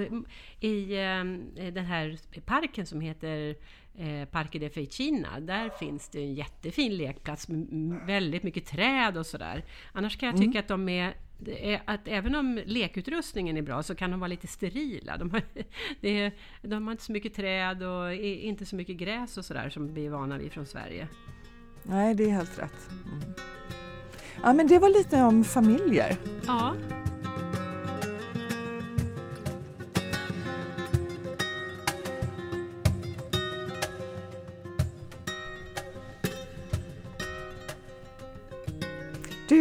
i 0.59 0.93
eh, 0.93 1.71
den 1.71 1.85
här 1.85 2.17
parken 2.45 2.85
som 2.85 3.01
heter 3.01 3.55
eh, 3.97 4.25
Parque 4.25 4.59
de 4.59 4.69
Feichina, 4.69 5.39
där 5.39 5.69
finns 5.69 6.09
det 6.09 6.19
en 6.19 6.33
jättefin 6.33 6.97
lekplats 6.97 7.47
med 7.47 8.01
väldigt 8.05 8.43
mycket 8.43 8.65
träd 8.65 9.17
och 9.17 9.25
sådär. 9.25 9.63
Annars 9.91 10.17
kan 10.17 10.29
jag 10.29 10.37
tycka 10.37 10.59
att 10.59 10.67
de 10.67 10.89
är 10.89 11.13
att 11.85 12.07
även 12.07 12.35
om 12.35 12.61
lekutrustningen 12.65 13.57
är 13.57 13.61
bra 13.61 13.83
så 13.83 13.95
kan 13.95 14.11
de 14.11 14.19
vara 14.19 14.27
lite 14.27 14.47
sterila. 14.47 15.17
De 15.17 15.31
har, 15.31 15.41
är, 16.01 16.31
de 16.61 16.87
har 16.87 16.91
inte 16.91 17.03
så 17.03 17.11
mycket 17.11 17.33
träd 17.33 17.83
och 17.83 18.13
inte 18.13 18.65
så 18.65 18.75
mycket 18.75 18.97
gräs 18.97 19.37
och 19.37 19.45
sådär 19.45 19.69
som 19.69 19.93
vi 19.93 20.05
är 20.05 20.09
vana 20.09 20.37
vid 20.37 20.51
från 20.51 20.65
Sverige. 20.65 21.07
Nej, 21.83 22.15
det 22.15 22.23
är 22.23 22.29
helt 22.29 22.59
rätt. 22.59 22.89
Mm. 23.05 23.33
Ja, 24.43 24.53
men 24.53 24.67
det 24.67 24.79
var 24.79 24.89
lite 24.89 25.21
om 25.21 25.43
familjer. 25.43 26.17
Ja, 26.45 26.75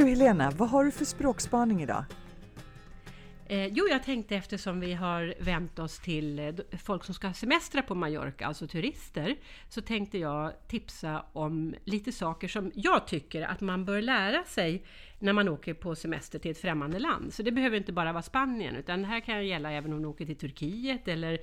Du 0.00 0.06
Helena, 0.06 0.50
vad 0.50 0.68
har 0.68 0.84
du 0.84 0.90
för 0.90 1.04
språkspaning 1.04 1.82
idag? 1.82 2.04
Eh, 3.46 3.66
jo, 3.66 3.88
jag 3.90 4.02
tänkte 4.02 4.36
eftersom 4.36 4.80
vi 4.80 4.92
har 4.92 5.34
vänt 5.40 5.78
oss 5.78 5.98
till 5.98 6.38
eh, 6.38 6.54
folk 6.84 7.04
som 7.04 7.14
ska 7.14 7.32
semestra 7.32 7.82
på 7.82 7.94
Mallorca, 7.94 8.46
alltså 8.46 8.66
turister, 8.66 9.36
så 9.68 9.80
tänkte 9.80 10.18
jag 10.18 10.52
tipsa 10.68 11.24
om 11.32 11.74
lite 11.84 12.12
saker 12.12 12.48
som 12.48 12.72
jag 12.74 13.06
tycker 13.06 13.42
att 13.42 13.60
man 13.60 13.84
bör 13.84 14.02
lära 14.02 14.44
sig 14.44 14.84
när 15.18 15.32
man 15.32 15.48
åker 15.48 15.74
på 15.74 15.94
semester 15.94 16.38
till 16.38 16.50
ett 16.50 16.60
främmande 16.60 16.98
land. 16.98 17.32
Så 17.34 17.42
det 17.42 17.52
behöver 17.52 17.76
inte 17.76 17.92
bara 17.92 18.12
vara 18.12 18.22
Spanien, 18.22 18.76
utan 18.76 19.02
det 19.02 19.08
här 19.08 19.20
kan 19.20 19.46
gälla 19.46 19.72
även 19.72 19.92
om 19.92 20.02
du 20.02 20.08
åker 20.08 20.26
till 20.26 20.38
Turkiet 20.38 21.08
eller 21.08 21.38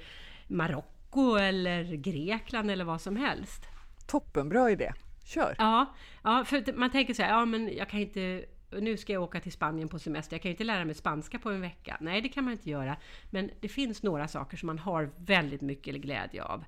Marocko 0.48 1.36
eller 1.36 1.84
Grekland 1.84 2.72
eller 2.72 2.86
vad 2.86 3.02
som 3.02 3.16
helst. 3.16 3.62
Toppenbra 4.08 4.72
idé. 4.72 4.94
Kör! 5.28 5.56
Ja, 5.58 5.96
ja 6.24 6.46
för 6.46 6.74
man 6.74 6.92
tänker 6.92 7.14
så 7.14 7.24
här, 7.24 7.30
ja 7.30 7.46
men 7.46 7.76
jag 7.76 7.90
kan 7.90 8.00
inte 8.00 8.46
nu 8.72 8.98
ska 8.98 9.14
jag 9.14 9.24
åka 9.24 9.40
till 9.40 9.52
Spanien 9.52 9.88
på 9.88 10.00
semester, 10.00 10.36
jag 10.36 10.42
kan 10.42 10.50
ju 10.50 10.54
inte 10.54 10.64
lära 10.64 10.86
mig 10.86 10.96
spanska 10.96 11.40
på 11.40 11.50
en 11.50 11.62
vecka. 11.62 11.98
Nej, 12.00 12.22
det 12.22 12.30
kan 12.30 12.44
man 12.44 12.54
inte 12.54 12.70
göra. 12.70 12.98
Men 13.30 13.52
det 13.60 13.70
finns 13.70 14.04
några 14.04 14.28
saker 14.28 14.58
som 14.58 14.68
man 14.68 14.80
har 14.80 15.12
väldigt 15.18 15.62
mycket 15.62 15.96
glädje 15.96 16.44
av. 16.44 16.64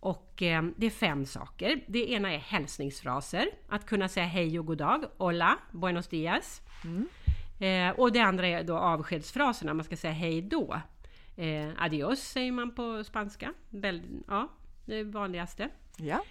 Och 0.00 0.42
eh, 0.42 0.62
det 0.76 0.86
är 0.86 0.90
fem 0.90 1.26
saker. 1.26 1.80
Det 1.86 2.10
ena 2.10 2.32
är 2.32 2.38
hälsningsfraser. 2.38 3.50
Att 3.68 3.86
kunna 3.86 4.08
säga 4.08 4.26
hej 4.26 4.58
och 4.58 4.66
god 4.66 4.78
dag. 4.78 5.04
Hola, 5.16 5.58
buenos 5.72 6.08
dias. 6.08 6.62
Eh, 7.60 7.90
och 7.90 8.12
det 8.12 8.20
andra 8.20 8.46
är 8.46 8.62
då 8.62 8.78
avskedsfraserna. 8.78 9.74
Man 9.74 9.84
ska 9.84 9.96
säga 9.96 10.12
hej 10.12 10.42
då. 10.42 10.80
Eh, 11.36 11.70
adios 11.76 12.20
säger 12.20 12.52
man 12.52 12.74
på 12.74 13.04
spanska. 13.04 13.54
Väl, 13.70 14.02
ja, 14.28 14.48
det 14.84 15.04
vanligaste. 15.04 15.68
Ja. 15.96 16.24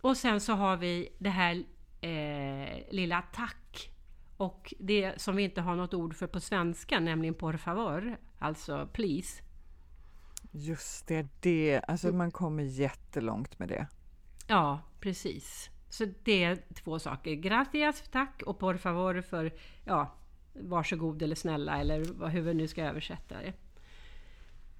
Och 0.00 0.16
sen 0.16 0.40
så 0.40 0.52
har 0.52 0.76
vi 0.76 1.08
det 1.18 1.30
här 1.30 1.64
eh, 2.00 2.82
lilla 2.90 3.22
tack. 3.22 3.90
Och 4.36 4.74
det 4.78 5.20
som 5.20 5.36
vi 5.36 5.42
inte 5.42 5.60
har 5.60 5.76
något 5.76 5.94
ord 5.94 6.14
för 6.14 6.26
på 6.26 6.40
svenska, 6.40 7.00
nämligen 7.00 7.34
por 7.34 7.56
favor, 7.56 8.18
alltså 8.38 8.88
please. 8.92 9.42
Just 10.50 11.06
det, 11.06 11.26
det. 11.40 11.80
Alltså 11.88 12.12
man 12.12 12.30
kommer 12.30 12.62
jättelångt 12.62 13.58
med 13.58 13.68
det. 13.68 13.86
Ja, 14.46 14.80
precis. 15.00 15.70
Så 15.88 16.06
det 16.24 16.44
är 16.44 16.58
två 16.74 16.98
saker. 16.98 17.34
Gracias, 17.34 18.02
tack, 18.10 18.42
och 18.46 18.58
por 18.58 18.76
favor 18.76 19.20
för 19.20 19.52
ja, 19.84 20.14
varsågod 20.54 21.22
eller 21.22 21.34
snälla 21.34 21.80
eller 21.80 22.28
hur 22.28 22.40
vi 22.40 22.54
nu 22.54 22.68
ska 22.68 22.84
översätta 22.84 23.34
det. 23.38 23.52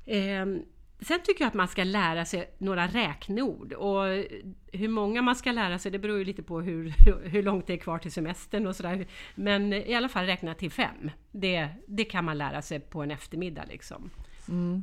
Ehm, 0.07 0.64
sen 1.01 1.21
tycker 1.25 1.45
jag 1.45 1.49
att 1.49 1.55
man 1.55 1.69
ska 1.69 1.85
lära 1.85 2.25
sig 2.25 2.55
några 2.59 2.87
räkneord. 2.87 3.73
Och 3.73 4.05
hur 4.73 4.89
många 4.89 5.23
man 5.23 5.37
ska 5.37 5.53
lära 5.53 5.79
sig 5.79 5.93
det 5.93 5.99
beror 5.99 6.19
ju 6.19 6.25
lite 6.25 6.43
på 6.43 6.61
hur, 6.61 6.95
hur 7.29 7.43
långt 7.43 7.67
det 7.67 7.73
är 7.73 7.77
kvar 7.77 7.99
till 7.99 8.13
semestern 8.13 8.67
och 8.67 8.77
sådär. 8.77 9.07
Men 9.35 9.73
i 9.73 9.95
alla 9.95 10.09
fall 10.09 10.27
räkna 10.27 10.55
till 10.55 10.71
fem. 10.71 11.11
Det, 11.31 11.69
det 11.87 12.05
kan 12.05 12.25
man 12.25 12.39
lära 12.39 12.63
sig 12.63 12.81
på 12.81 13.03
en 13.03 13.11
eftermiddag 13.11 13.65
liksom. 13.65 14.11
Mm. 14.49 14.83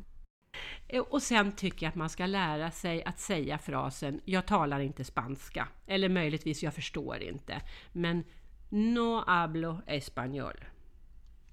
Och 1.10 1.21
sen 1.21 1.52
tycker 1.52 1.86
jag 1.86 1.89
att 1.89 1.95
man 1.95 2.10
ska 2.10 2.26
lära 2.26 2.71
sig 2.71 3.04
att 3.04 3.19
säga 3.19 3.58
frasen 3.58 4.21
”Jag 4.26 4.45
talar 4.45 4.80
inte 4.80 5.04
spanska” 5.04 5.67
eller 5.88 6.10
möjligtvis 6.10 6.63
”Jag 6.63 6.73
förstår 6.73 7.17
inte”. 7.21 7.62
Men 7.91 8.23
”No 8.69 9.23
hablo 9.28 9.82
español”. 9.88 10.63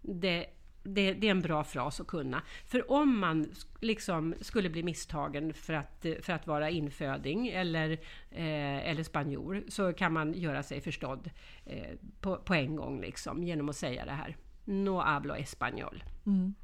Det, 0.02 0.46
det, 0.82 1.12
det 1.12 1.26
är 1.26 1.30
en 1.30 1.40
bra 1.40 1.64
fras 1.64 2.00
att 2.00 2.06
kunna. 2.06 2.42
För 2.66 2.90
om 2.92 3.18
man 3.18 3.52
liksom 3.80 4.34
skulle 4.40 4.70
bli 4.70 4.82
misstagen 4.82 5.54
för 5.54 5.72
att, 5.72 6.06
för 6.22 6.32
att 6.32 6.46
vara 6.46 6.70
inföding 6.70 7.48
eller, 7.48 7.90
eh, 8.30 8.88
eller 8.88 9.02
spanjor 9.02 9.64
så 9.68 9.92
kan 9.92 10.12
man 10.12 10.32
göra 10.32 10.62
sig 10.62 10.80
förstådd 10.80 11.30
eh, 11.66 11.96
på, 12.20 12.36
på 12.36 12.54
en 12.54 12.76
gång 12.76 13.00
liksom, 13.00 13.44
genom 13.44 13.68
att 13.68 13.76
säga 13.76 14.04
det 14.04 14.12
här. 14.12 14.36
”No 14.64 15.00
hablo 15.00 15.34
español”. 15.34 16.02
Mm. 16.26 16.54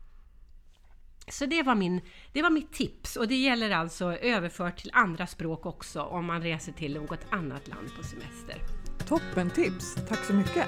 Så 1.28 1.46
det 1.46 1.62
var, 1.62 1.74
min, 1.74 2.00
det 2.32 2.42
var 2.42 2.50
mitt 2.50 2.72
tips 2.72 3.16
och 3.16 3.28
det 3.28 3.36
gäller 3.36 3.70
alltså 3.70 4.12
överfört 4.16 4.76
till 4.76 4.90
andra 4.92 5.26
språk 5.26 5.66
också 5.66 6.02
om 6.02 6.26
man 6.26 6.42
reser 6.42 6.72
till 6.72 6.94
något 6.94 7.26
annat 7.30 7.68
land 7.68 7.88
på 7.96 8.02
semester. 8.02 8.62
Toppen 9.06 9.50
tips. 9.50 9.94
Tack 10.08 10.24
så 10.24 10.34
mycket. 10.34 10.66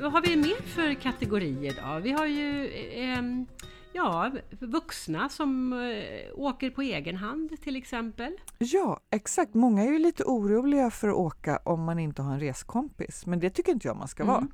Vad 0.00 0.12
har 0.12 0.22
vi 0.22 0.36
mer 0.36 0.62
för 0.62 0.94
kategorier 0.94 1.74
då? 1.82 2.00
Vi 2.00 2.12
har 2.12 2.26
ju 2.26 2.66
eh, 2.66 3.18
ehm, 3.18 3.46
ja, 3.92 4.32
vuxna 4.50 5.28
som 5.28 5.72
eh, 5.72 6.30
åker 6.34 6.70
på 6.70 6.82
egen 6.82 7.16
hand 7.16 7.62
till 7.62 7.76
exempel. 7.76 8.32
Ja, 8.58 9.00
exakt. 9.10 9.54
Många 9.54 9.82
är 9.82 9.92
ju 9.92 9.98
lite 9.98 10.24
oroliga 10.24 10.90
för 10.90 11.08
att 11.08 11.14
åka 11.14 11.60
om 11.64 11.84
man 11.84 11.98
inte 11.98 12.22
har 12.22 12.32
en 12.32 12.40
reskompis, 12.40 13.26
men 13.26 13.40
det 13.40 13.50
tycker 13.50 13.72
inte 13.72 13.88
jag 13.88 13.96
man 13.96 14.08
ska 14.08 14.24
vara. 14.24 14.38
Mm. 14.38 14.50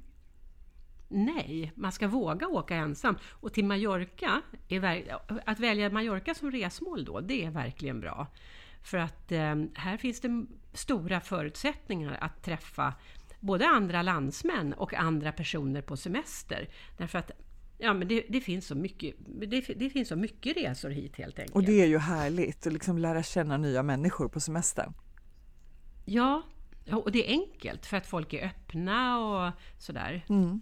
Nej, 1.08 1.72
man 1.74 1.92
ska 1.92 2.08
våga 2.08 2.48
åka 2.48 2.74
ensam. 2.76 3.16
Och 3.30 3.52
till 3.52 3.64
Mallorca, 3.64 4.42
att 5.44 5.60
välja 5.60 5.90
Mallorca 5.90 6.34
som 6.34 6.50
resmål 6.50 7.04
då, 7.04 7.20
det 7.20 7.44
är 7.44 7.50
verkligen 7.50 8.00
bra. 8.00 8.26
För 8.82 8.98
att 8.98 9.32
eh, 9.32 9.54
här 9.74 9.96
finns 9.96 10.20
det 10.20 10.46
stora 10.72 11.20
förutsättningar 11.20 12.18
att 12.20 12.42
träffa 12.42 12.94
både 13.40 13.68
andra 13.68 14.02
landsmän 14.02 14.72
och 14.72 14.94
andra 14.94 15.32
personer 15.32 15.82
på 15.82 15.96
semester. 15.96 16.68
Därför 16.96 17.18
att 17.18 17.30
ja, 17.78 17.94
men 17.94 18.08
det, 18.08 18.24
det, 18.28 18.40
finns 18.40 18.66
så 18.66 18.74
mycket, 18.74 19.14
det, 19.26 19.60
det 19.60 19.90
finns 19.90 20.08
så 20.08 20.16
mycket 20.16 20.56
resor 20.56 20.90
hit 20.90 21.16
helt 21.16 21.38
enkelt. 21.38 21.56
Och 21.56 21.62
det 21.62 21.80
är 21.82 21.86
ju 21.86 21.98
härligt 21.98 22.66
att 22.66 22.72
liksom 22.72 22.98
lära 22.98 23.22
känna 23.22 23.56
nya 23.56 23.82
människor 23.82 24.28
på 24.28 24.40
semestern. 24.40 24.92
Ja, 26.04 26.42
och 26.90 27.12
det 27.12 27.26
är 27.26 27.30
enkelt 27.30 27.86
för 27.86 27.96
att 27.96 28.06
folk 28.06 28.32
är 28.32 28.46
öppna 28.46 29.18
och 29.18 29.52
sådär. 29.78 30.24
Mm. 30.28 30.60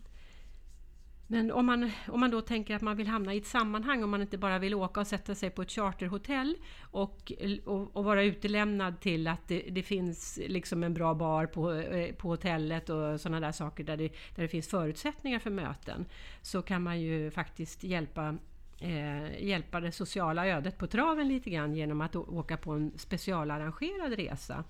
Men 1.26 1.50
om 1.50 1.66
man, 1.66 1.90
om 2.08 2.20
man 2.20 2.30
då 2.30 2.40
tänker 2.40 2.76
att 2.76 2.82
man 2.82 2.96
vill 2.96 3.06
hamna 3.06 3.34
i 3.34 3.38
ett 3.38 3.46
sammanhang, 3.46 4.04
om 4.04 4.10
man 4.10 4.22
inte 4.22 4.38
bara 4.38 4.58
vill 4.58 4.74
åka 4.74 5.00
och 5.00 5.06
sätta 5.06 5.34
sig 5.34 5.50
på 5.50 5.62
ett 5.62 5.70
charterhotell 5.70 6.56
och, 6.80 7.32
och, 7.64 7.96
och 7.96 8.04
vara 8.04 8.22
utelämnad 8.22 9.00
till 9.00 9.26
att 9.28 9.48
det, 9.48 9.60
det 9.70 9.82
finns 9.82 10.40
liksom 10.46 10.82
en 10.82 10.94
bra 10.94 11.14
bar 11.14 11.46
på, 11.46 11.72
eh, 11.72 12.14
på 12.14 12.28
hotellet 12.28 12.90
och 12.90 13.20
sådana 13.20 13.40
där 13.40 13.52
saker 13.52 13.84
där 13.84 13.96
det, 13.96 14.08
där 14.08 14.42
det 14.42 14.48
finns 14.48 14.68
förutsättningar 14.68 15.38
för 15.38 15.50
möten, 15.50 16.06
så 16.42 16.62
kan 16.62 16.82
man 16.82 17.00
ju 17.00 17.30
faktiskt 17.30 17.84
hjälpa 17.84 18.36
eh, 18.80 19.44
hjälpa 19.44 19.80
det 19.80 19.92
sociala 19.92 20.46
ödet 20.46 20.78
på 20.78 20.86
traven 20.86 21.28
lite 21.28 21.50
grann 21.50 21.74
genom 21.74 22.00
att 22.00 22.16
åka 22.16 22.56
på 22.56 22.72
en 22.72 22.92
specialarrangerad 22.98 24.12
resa. 24.12 24.64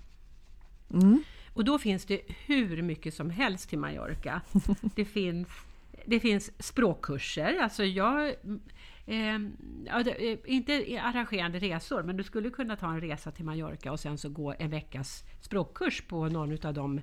Mm. 0.90 1.22
Och 1.54 1.64
då 1.64 1.78
finns 1.78 2.04
det 2.04 2.20
hur 2.46 2.82
mycket 2.82 3.14
som 3.14 3.30
helst 3.30 3.68
till 3.68 3.78
Mallorca. 3.78 4.40
Det 4.94 5.04
finns, 5.04 5.48
det 6.06 6.20
finns 6.20 6.52
språkkurser, 6.58 7.58
alltså 7.60 7.84
jag... 7.84 8.34
Eh, 9.06 9.34
eh, 9.34 10.38
inte 10.44 11.00
arrangerande 11.02 11.58
resor, 11.58 12.02
men 12.02 12.16
du 12.16 12.22
skulle 12.22 12.50
kunna 12.50 12.76
ta 12.76 12.90
en 12.90 13.00
resa 13.00 13.30
till 13.30 13.44
Mallorca 13.44 13.92
och 13.92 14.00
sen 14.00 14.18
så 14.18 14.28
gå 14.28 14.54
en 14.58 14.70
veckas 14.70 15.24
språkkurs 15.40 16.02
på 16.02 16.28
någon 16.28 16.66
av 16.66 16.74
de 16.74 17.00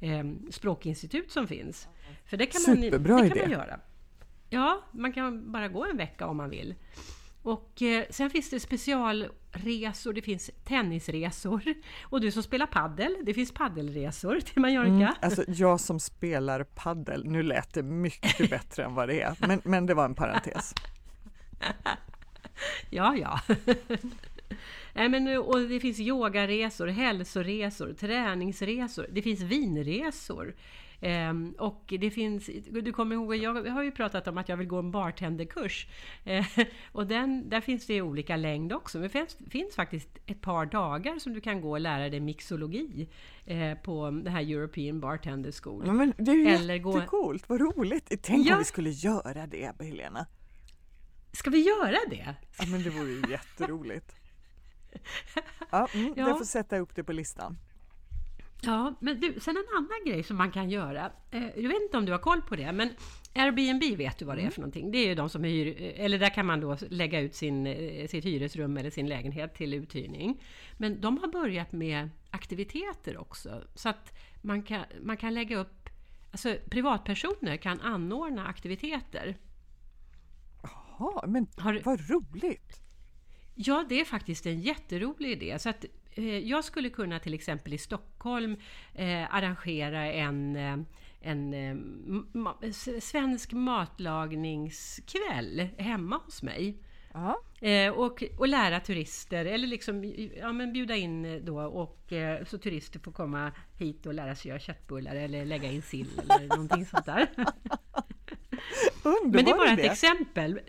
eh, 0.00 0.24
språkinstitut 0.50 1.30
som 1.30 1.46
finns. 1.46 1.88
För 2.24 2.36
det 2.36 2.46
kan 2.46 2.60
man, 2.66 2.82
Superbra 2.82 3.16
det 3.16 3.26
idé. 3.26 3.40
kan 3.40 3.50
man 3.50 3.50
göra. 3.50 3.80
Ja, 4.50 4.84
man 4.92 5.12
kan 5.12 5.52
bara 5.52 5.68
gå 5.68 5.84
en 5.84 5.96
vecka 5.96 6.26
om 6.26 6.36
man 6.36 6.50
vill. 6.50 6.74
Och 7.44 7.82
eh, 7.82 8.04
sen 8.10 8.30
finns 8.30 8.50
det 8.50 8.60
specialresor, 8.60 10.12
det 10.12 10.22
finns 10.22 10.50
tennisresor. 10.64 11.62
Och 12.02 12.20
du 12.20 12.30
som 12.30 12.42
spelar 12.42 12.66
paddel, 12.66 13.16
det 13.22 13.34
finns 13.34 13.52
paddelresor 13.52 14.40
till 14.40 14.60
Mallorca. 14.60 14.88
Mm, 14.88 15.14
alltså 15.20 15.44
jag 15.46 15.80
som 15.80 16.00
spelar 16.00 16.64
paddel, 16.64 17.26
nu 17.26 17.42
lät 17.42 17.74
det 17.74 17.82
mycket 17.82 18.50
bättre 18.50 18.84
än 18.84 18.94
vad 18.94 19.08
det 19.08 19.20
är, 19.20 19.36
men, 19.38 19.60
men 19.64 19.86
det 19.86 19.94
var 19.94 20.04
en 20.04 20.14
parentes. 20.14 20.74
ja, 22.90 23.16
ja. 23.16 23.40
Nej, 24.94 25.08
men, 25.08 25.38
och 25.38 25.60
det 25.60 25.80
finns 25.80 26.00
yogaresor, 26.00 26.86
hälsoresor, 26.86 27.92
träningsresor, 27.92 29.06
det 29.12 29.22
finns 29.22 29.40
vinresor. 29.40 30.54
Um, 31.04 31.54
och 31.58 31.94
det 31.98 32.10
finns, 32.10 32.50
du 32.70 32.92
kommer 32.92 33.14
ihåg, 33.14 33.36
jag 33.36 33.70
har 33.70 33.82
ju 33.82 33.90
pratat 33.90 34.28
om 34.28 34.38
att 34.38 34.48
jag 34.48 34.56
vill 34.56 34.66
gå 34.66 34.78
en 34.78 34.90
bartenderkurs. 34.90 35.86
Uh, 36.26 36.64
och 36.92 37.06
den, 37.06 37.48
där 37.48 37.60
finns 37.60 37.86
det 37.86 38.02
olika 38.02 38.36
längd 38.36 38.72
också. 38.72 38.98
Men 38.98 39.02
det 39.02 39.12
finns, 39.12 39.38
finns, 39.50 39.74
faktiskt 39.74 40.08
ett 40.26 40.40
par 40.40 40.66
dagar 40.66 41.18
som 41.18 41.32
du 41.32 41.40
kan 41.40 41.60
gå 41.60 41.70
och 41.70 41.80
lära 41.80 42.08
dig 42.08 42.20
mixologi 42.20 43.08
uh, 43.50 43.74
på 43.74 44.10
det 44.10 44.30
här 44.30 44.42
European 44.42 45.00
Bartender 45.00 45.52
School. 45.62 45.82
Ja, 45.86 45.92
men 45.92 46.12
det 46.18 46.30
är 46.30 46.36
ju 46.36 46.46
Eller 46.46 46.74
jättecoolt, 46.74 47.46
gå... 47.46 47.54
vad 47.54 47.76
roligt! 47.76 48.22
Tänk 48.22 48.46
ja. 48.46 48.52
om 48.52 48.58
vi 48.58 48.64
skulle 48.64 48.90
göra 48.90 49.46
det, 49.46 49.72
Helena! 49.80 50.26
Ska 51.32 51.50
vi 51.50 51.60
göra 51.60 51.98
det? 52.10 52.34
Ja, 52.58 52.66
men 52.66 52.82
det 52.82 52.90
vore 52.90 53.10
ju 53.10 53.22
jätteroligt. 53.30 54.14
Ja, 55.70 55.88
mm, 55.94 56.14
ja. 56.16 56.28
Jag 56.28 56.38
får 56.38 56.44
sätta 56.44 56.78
upp 56.78 56.94
det 56.94 57.04
på 57.04 57.12
listan. 57.12 57.58
Ja, 58.66 58.94
men 59.00 59.20
du, 59.20 59.40
sen 59.40 59.56
en 59.56 59.76
annan 59.76 60.04
grej 60.06 60.22
som 60.22 60.36
man 60.36 60.50
kan 60.50 60.70
göra. 60.70 61.12
Eh, 61.30 61.46
jag 61.56 61.68
vet 61.68 61.82
inte 61.82 61.98
om 61.98 62.04
du 62.04 62.12
har 62.12 62.18
koll 62.18 62.42
på 62.42 62.56
det, 62.56 62.72
men 62.72 62.90
Airbnb 63.34 63.96
vet 63.96 64.18
du 64.18 64.24
vad 64.24 64.36
det 64.36 64.40
är 64.40 64.42
mm. 64.42 64.52
för 64.52 64.60
någonting? 64.60 64.90
Det 64.90 64.98
är 64.98 65.08
ju 65.08 65.14
de 65.14 65.28
som 65.28 65.44
hyr, 65.44 65.94
eller 65.96 66.18
där 66.18 66.30
kan 66.30 66.46
man 66.46 66.60
då 66.60 66.76
lägga 66.88 67.20
ut 67.20 67.34
sin, 67.34 67.66
eh, 67.66 68.06
sitt 68.08 68.24
hyresrum 68.24 68.76
eller 68.76 68.90
sin 68.90 69.06
lägenhet 69.06 69.54
till 69.54 69.74
uthyrning. 69.74 70.42
Men 70.78 71.00
de 71.00 71.18
har 71.18 71.28
börjat 71.28 71.72
med 71.72 72.10
aktiviteter 72.30 73.18
också, 73.18 73.62
så 73.74 73.88
att 73.88 74.18
man 74.42 74.62
kan, 74.62 74.84
man 75.02 75.16
kan 75.16 75.34
lägga 75.34 75.58
upp, 75.58 75.88
alltså 76.30 76.56
privatpersoner 76.70 77.56
kan 77.56 77.80
anordna 77.80 78.46
aktiviteter. 78.46 79.36
Jaha, 80.62 81.26
men 81.26 81.46
har, 81.56 81.80
vad 81.84 82.10
roligt! 82.10 82.83
Ja, 83.54 83.84
det 83.88 84.00
är 84.00 84.04
faktiskt 84.04 84.46
en 84.46 84.60
jätterolig 84.60 85.30
idé. 85.30 85.58
Så 85.58 85.68
att 85.68 85.84
Eh, 86.14 86.38
jag 86.38 86.64
skulle 86.64 86.90
kunna 86.90 87.18
till 87.18 87.34
exempel 87.34 87.72
i 87.72 87.78
Stockholm 87.78 88.56
eh, 88.94 89.34
arrangera 89.34 90.12
en, 90.12 90.56
eh, 90.56 90.78
en 91.20 91.54
eh, 91.54 91.74
ma 92.32 92.56
svensk 93.00 93.52
matlagningskväll 93.52 95.68
hemma 95.78 96.20
hos 96.24 96.42
mig. 96.42 96.78
Eh, 97.60 97.92
och, 97.92 98.24
och 98.38 98.48
lära 98.48 98.80
turister, 98.80 99.44
eller 99.44 99.66
liksom 99.66 100.14
ja, 100.36 100.52
men 100.52 100.72
bjuda 100.72 100.96
in 100.96 101.44
då 101.44 101.60
och 101.60 102.12
eh, 102.12 102.44
så 102.44 102.58
turister 102.58 103.00
får 103.00 103.12
komma 103.12 103.52
hit 103.78 104.06
och 104.06 104.14
lära 104.14 104.34
sig 104.34 104.48
göra 104.48 104.60
köttbullar 104.60 105.14
eller 105.14 105.44
lägga 105.44 105.70
in 105.70 105.82
sill 105.82 106.20
eller 106.30 106.48
någonting 106.48 106.86
sånt 106.86 107.06
där. 107.06 107.28
Men 109.24 109.44
det 109.44 109.50
är 109.50 109.56
bara 109.56 109.72
ett 109.72 109.92
exempel. 109.92 110.60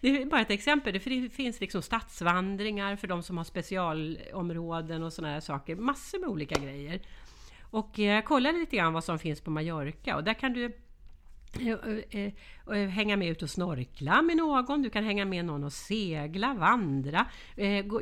Det 0.00 0.22
är 0.22 0.26
bara 0.26 0.40
ett 0.40 0.50
exempel, 0.50 0.92
det 0.92 1.30
finns 1.30 1.60
liksom 1.60 1.82
stadsvandringar 1.82 2.96
för 2.96 3.06
de 3.06 3.22
som 3.22 3.36
har 3.36 3.44
specialområden 3.44 5.02
och 5.02 5.12
sådana 5.12 5.34
här 5.34 5.40
saker. 5.40 5.76
Massor 5.76 6.18
med 6.18 6.28
olika 6.28 6.60
grejer. 6.60 7.00
Och 7.60 7.98
jag 7.98 8.24
kollade 8.24 8.58
lite 8.58 8.76
grann 8.76 8.92
vad 8.92 9.04
som 9.04 9.18
finns 9.18 9.40
på 9.40 9.50
Mallorca 9.50 10.16
och 10.16 10.24
där 10.24 10.34
kan 10.34 10.52
du 10.52 10.64
eh, 11.60 11.68
eh, 12.10 12.32
eh, 12.76 12.88
hänga 12.88 13.16
med 13.16 13.28
ut 13.28 13.42
och 13.42 13.50
snorkla 13.50 14.22
med 14.22 14.36
någon, 14.36 14.82
du 14.82 14.90
kan 14.90 15.04
hänga 15.04 15.24
med 15.24 15.44
någon 15.44 15.64
och 15.64 15.72
segla, 15.72 16.54
vandra, 16.54 17.26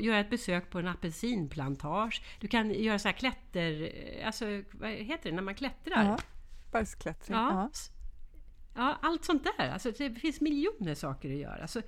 göra 0.00 0.18
ett 0.18 0.30
besök 0.30 0.70
på 0.70 0.78
en 0.78 0.88
apelsinplantage. 0.88 2.22
Du 2.40 2.48
kan 2.48 2.70
göra 2.70 2.98
så 2.98 3.08
här 3.08 3.12
klätter... 3.12 3.92
Alltså, 4.24 4.44
vad 4.72 4.90
heter 4.90 5.30
det 5.30 5.36
när 5.36 5.42
man 5.42 5.54
klättrar? 5.54 6.04
Ja, 6.04 6.18
bergsklättring. 6.72 7.36
Ja. 7.36 7.70
Ja, 7.74 7.97
allt 8.78 9.24
sånt 9.24 9.46
där. 9.56 9.70
Alltså, 9.70 9.92
det 9.98 10.10
finns 10.10 10.40
miljoner 10.40 10.94
saker 10.94 11.30
att 11.32 11.38
göra. 11.38 11.62
Alltså, 11.62 11.82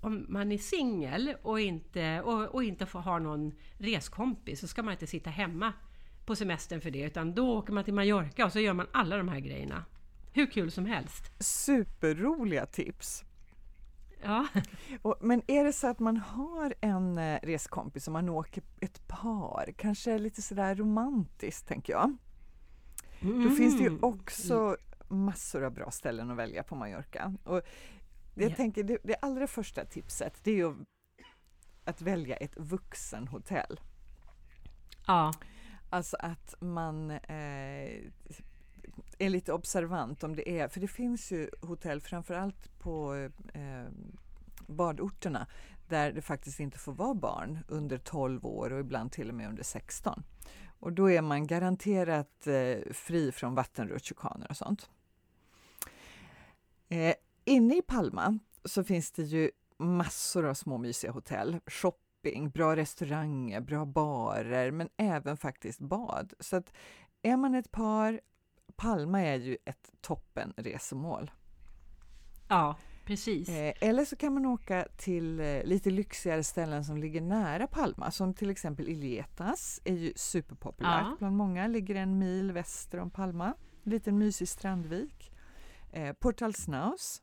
om 0.00 0.26
man 0.28 0.52
är 0.52 0.58
singel 0.58 1.34
och 1.42 1.60
inte, 1.60 2.20
och, 2.20 2.54
och 2.54 2.64
inte 2.64 2.86
får, 2.86 3.00
ha 3.00 3.18
någon 3.18 3.52
reskompis 3.78 4.60
så 4.60 4.68
ska 4.68 4.82
man 4.82 4.92
inte 4.92 5.06
sitta 5.06 5.30
hemma 5.30 5.72
på 6.26 6.36
semestern 6.36 6.80
för 6.80 6.90
det. 6.90 7.02
Utan 7.02 7.34
då 7.34 7.58
åker 7.58 7.72
man 7.72 7.84
till 7.84 7.94
Mallorca 7.94 8.44
och 8.46 8.52
så 8.52 8.60
gör 8.60 8.72
man 8.72 8.86
alla 8.92 9.16
de 9.16 9.28
här 9.28 9.40
grejerna. 9.40 9.84
Hur 10.32 10.46
kul 10.46 10.70
som 10.70 10.86
helst. 10.86 11.42
Superroliga 11.44 12.66
tips! 12.66 13.24
Ja. 14.22 14.46
Och, 15.02 15.16
men 15.20 15.42
är 15.46 15.64
det 15.64 15.72
så 15.72 15.86
att 15.86 15.98
man 15.98 16.16
har 16.16 16.74
en 16.80 17.18
eh, 17.18 17.38
reskompis 17.42 18.06
och 18.06 18.12
man 18.12 18.28
åker 18.28 18.62
ett 18.80 19.08
par, 19.08 19.74
kanske 19.76 20.18
lite 20.18 20.42
sådär 20.42 20.74
romantiskt 20.74 21.68
tänker 21.68 21.92
jag. 21.92 22.16
Mm. 23.20 23.48
Då 23.48 23.50
finns 23.50 23.78
det 23.78 23.84
ju 23.84 23.98
också 24.00 24.76
massor 25.10 25.64
av 25.64 25.72
bra 25.72 25.90
ställen 25.90 26.30
att 26.30 26.36
välja 26.36 26.62
på 26.62 26.74
Mallorca. 26.74 27.34
Och 27.44 27.62
jag 28.34 28.44
yeah. 28.44 28.56
tänker, 28.56 28.82
det, 28.82 28.98
det 29.02 29.14
allra 29.14 29.46
första 29.46 29.84
tipset 29.84 30.40
det 30.42 30.50
är 30.50 30.56
ju 30.56 30.74
att 31.84 32.02
välja 32.02 32.36
ett 32.36 32.56
vuxenhotell. 32.56 33.80
Ja. 35.06 35.32
Alltså 35.90 36.16
att 36.20 36.54
man 36.60 37.10
eh, 37.10 38.00
är 39.18 39.28
lite 39.28 39.52
observant 39.52 40.24
om 40.24 40.36
det 40.36 40.60
är, 40.60 40.68
för 40.68 40.80
det 40.80 40.88
finns 40.88 41.32
ju 41.32 41.50
hotell 41.62 42.00
framförallt 42.00 42.78
på 42.78 43.14
eh, 43.54 43.86
badorterna 44.66 45.46
där 45.88 46.12
det 46.12 46.22
faktiskt 46.22 46.60
inte 46.60 46.78
får 46.78 46.92
vara 46.92 47.14
barn 47.14 47.58
under 47.68 47.98
12 47.98 48.46
år 48.46 48.72
och 48.72 48.80
ibland 48.80 49.12
till 49.12 49.28
och 49.28 49.34
med 49.34 49.48
under 49.48 49.62
16. 49.62 50.22
Och 50.80 50.92
då 50.92 51.10
är 51.10 51.22
man 51.22 51.46
garanterat 51.46 52.46
eh, 52.46 52.92
fri 52.92 53.32
från 53.32 53.54
vattenrutschkaner 53.54 54.46
och 54.50 54.56
sånt. 54.56 54.90
Eh, 56.90 57.14
inne 57.44 57.76
i 57.76 57.82
Palma 57.82 58.38
så 58.64 58.84
finns 58.84 59.12
det 59.12 59.22
ju 59.22 59.50
massor 59.78 60.46
av 60.46 60.54
små 60.54 60.78
mysiga 60.78 61.12
hotell, 61.12 61.60
shopping, 61.66 62.50
bra 62.50 62.76
restauranger, 62.76 63.60
bra 63.60 63.84
barer, 63.84 64.70
men 64.70 64.88
även 64.96 65.36
faktiskt 65.36 65.80
bad. 65.80 66.32
Så 66.40 66.56
att 66.56 66.72
är 67.22 67.36
man 67.36 67.54
ett 67.54 67.70
par, 67.70 68.20
Palma 68.76 69.20
är 69.20 69.36
ju 69.36 69.56
ett 69.64 69.90
toppenresemål. 70.00 71.30
Ja, 72.48 72.76
precis. 73.04 73.48
Eh, 73.48 73.74
eller 73.80 74.04
så 74.04 74.16
kan 74.16 74.34
man 74.34 74.46
åka 74.46 74.86
till 74.96 75.40
eh, 75.40 75.64
lite 75.64 75.90
lyxigare 75.90 76.44
ställen 76.44 76.84
som 76.84 76.96
ligger 76.96 77.20
nära 77.20 77.66
Palma, 77.66 78.10
som 78.10 78.34
till 78.34 78.50
exempel 78.50 78.88
Ilietas 78.88 79.80
är 79.84 79.94
ju 79.94 80.12
superpopulärt 80.16 81.06
ja. 81.10 81.16
bland 81.18 81.36
många, 81.36 81.66
ligger 81.66 81.94
en 81.94 82.18
mil 82.18 82.52
väster 82.52 82.98
om 82.98 83.10
Palma. 83.10 83.54
En 83.84 83.90
liten 83.90 84.18
mysig 84.18 84.48
strandvik. 84.48 85.32
Eh, 85.92 86.12
Portal 86.12 86.54
Snaus, 86.54 87.22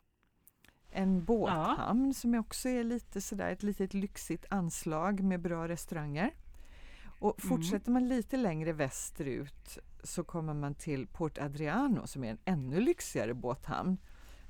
en 0.89 1.23
båthamn 1.23 2.07
ja. 2.07 2.13
som 2.13 2.35
också 2.35 2.69
är 2.69 2.83
lite 2.83 3.21
sådär 3.21 3.51
ett 3.51 3.63
litet 3.63 3.93
lyxigt 3.93 4.45
anslag 4.49 5.23
med 5.23 5.41
bra 5.41 5.67
restauranger. 5.67 6.31
Och 7.19 7.43
mm. 7.43 7.49
fortsätter 7.49 7.91
man 7.91 8.07
lite 8.07 8.37
längre 8.37 8.73
västerut 8.73 9.79
så 10.03 10.23
kommer 10.23 10.53
man 10.53 10.75
till 10.75 11.07
Port 11.07 11.37
Adriano 11.37 12.07
som 12.07 12.23
är 12.23 12.31
en 12.31 12.39
ännu 12.45 12.81
lyxigare 12.81 13.33
båthamn 13.33 13.97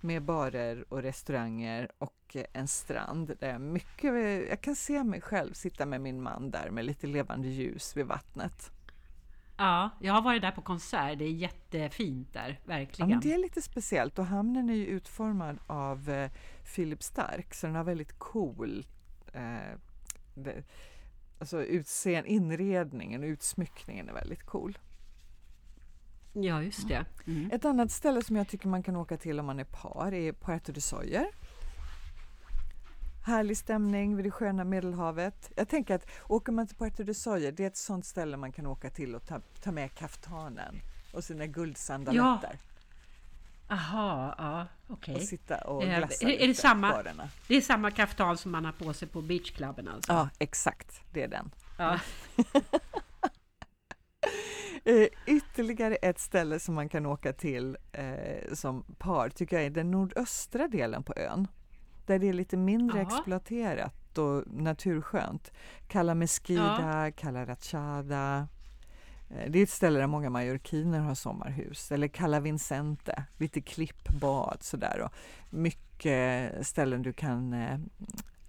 med 0.01 0.23
barer 0.23 0.93
och 0.93 1.01
restauranger 1.01 1.91
och 1.97 2.37
en 2.53 2.67
strand 2.67 3.33
där 3.39 3.49
jag, 3.49 3.61
mycket, 3.61 4.13
jag 4.49 4.61
kan 4.61 4.75
se 4.75 5.03
mig 5.03 5.21
själv 5.21 5.53
sitta 5.53 5.85
med 5.85 6.01
min 6.01 6.21
man 6.21 6.51
där 6.51 6.69
med 6.69 6.85
lite 6.85 7.07
levande 7.07 7.47
ljus 7.47 7.97
vid 7.97 8.05
vattnet. 8.05 8.71
Ja, 9.57 9.89
jag 9.99 10.13
har 10.13 10.21
varit 10.21 10.41
där 10.41 10.51
på 10.51 10.61
konsert. 10.61 11.19
Det 11.19 11.25
är 11.25 11.31
jättefint 11.31 12.33
där, 12.33 12.59
verkligen. 12.65 13.11
Ja, 13.11 13.19
det 13.23 13.33
är 13.33 13.37
lite 13.37 13.61
speciellt 13.61 14.19
och 14.19 14.25
hamnen 14.25 14.69
är 14.69 14.73
ju 14.73 14.85
utformad 14.85 15.57
av 15.67 16.09
eh, 16.09 16.31
Philip 16.75 17.03
Stark 17.03 17.53
så 17.53 17.67
den 17.67 17.75
har 17.75 17.83
väldigt 17.83 18.19
cool 18.19 18.85
eh, 19.33 19.77
det, 20.35 20.63
alltså 21.39 21.63
utseende, 21.63 22.29
inredningen 22.29 23.23
och 23.23 23.27
utsmyckningen 23.27 24.09
är 24.09 24.13
väldigt 24.13 24.43
cool. 24.43 24.77
Ja, 26.33 26.63
just 26.63 26.87
det. 26.87 27.05
Mm. 27.27 27.51
Ett 27.51 27.65
annat 27.65 27.91
ställe 27.91 28.23
som 28.23 28.35
jag 28.35 28.47
tycker 28.47 28.67
man 28.67 28.83
kan 28.83 28.95
åka 28.95 29.17
till 29.17 29.39
om 29.39 29.45
man 29.45 29.59
är 29.59 29.63
par 29.63 30.13
är 30.13 30.33
Puerto 30.33 30.71
de 30.71 30.81
Soyer. 30.81 31.27
Härlig 33.27 33.57
stämning 33.57 34.15
vid 34.15 34.25
det 34.25 34.31
sköna 34.31 34.63
Medelhavet. 34.63 35.51
Jag 35.55 35.69
tänker 35.69 35.95
att 35.95 36.07
åker 36.27 36.51
man 36.51 36.67
till 36.67 36.77
Puerto 36.77 37.03
de 37.03 37.13
Soya, 37.13 37.51
det 37.51 37.63
är 37.63 37.67
ett 37.67 37.77
sånt 37.77 38.05
ställe 38.05 38.37
man 38.37 38.51
kan 38.51 38.65
åka 38.65 38.89
till 38.89 39.15
och 39.15 39.27
ta, 39.27 39.41
ta 39.63 39.71
med 39.71 39.95
kaftanen 39.95 40.79
och 41.13 41.23
sina 41.23 41.45
guldsandaletter. 41.45 42.59
Ja. 43.67 43.75
Aha, 43.75 44.35
ja, 44.37 44.67
okej. 44.87 45.13
Okay. 45.13 45.23
Och 45.23 45.29
sitta 45.29 45.57
och 45.57 45.83
glassa 45.83 46.29
är, 46.29 46.41
är 46.41 46.47
det 46.47 46.53
samma, 46.53 47.03
Det 47.47 47.55
är 47.55 47.61
samma 47.61 47.91
kaftan 47.91 48.37
som 48.37 48.51
man 48.51 48.65
har 48.65 48.71
på 48.71 48.93
sig 48.93 49.07
på 49.07 49.21
beachklubben 49.21 49.87
alltså? 49.87 50.13
Ja, 50.13 50.29
exakt. 50.39 51.01
Det 51.13 51.23
är 51.23 51.27
den. 51.27 51.51
Ja. 51.77 51.99
Eh, 54.85 55.07
ytterligare 55.25 55.95
ett 55.95 56.19
ställe 56.19 56.59
som 56.59 56.75
man 56.75 56.89
kan 56.89 57.05
åka 57.05 57.33
till 57.33 57.77
eh, 57.91 58.53
som 58.53 58.83
par 58.83 59.29
tycker 59.29 59.55
jag 59.55 59.65
är 59.65 59.69
den 59.69 59.91
nordöstra 59.91 60.67
delen 60.67 61.03
på 61.03 61.13
ön. 61.15 61.47
Där 62.07 62.19
det 62.19 62.29
är 62.29 62.33
lite 62.33 62.57
mindre 62.57 62.97
Ja. 62.97 63.03
exploaterat 63.07 64.17
och 64.17 64.43
naturskönt. 64.47 65.51
Kalla 65.87 66.15
Mesquida, 66.15 67.11
Kalla 67.15 67.45
Ratchada. 67.45 68.47
Eh, 69.29 69.51
Det 69.51 69.59
är 69.59 69.63
ett 69.63 69.69
ställe 69.69 69.99
där 69.99 70.07
många 70.07 70.29
mallorquiner 70.29 70.99
har 70.99 71.15
sommarhus. 71.15 71.91
Eller 71.91 72.07
Cala 72.07 72.39
Vincente, 72.39 73.23
lite 73.37 73.61
klippbad 73.61 74.57
sådär. 74.63 75.01
Och 75.01 75.13
mycket 75.49 76.67
ställen 76.67 77.01
du 77.01 77.13
kan 77.13 77.53
eh, 77.53 77.79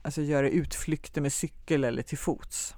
alltså 0.02 0.22
göra 0.22 0.48
utflykter 0.50 1.20
med 1.20 1.32
cykel 1.32 1.84
eller 1.84 2.02
till 2.02 2.18
fots. 2.18 2.74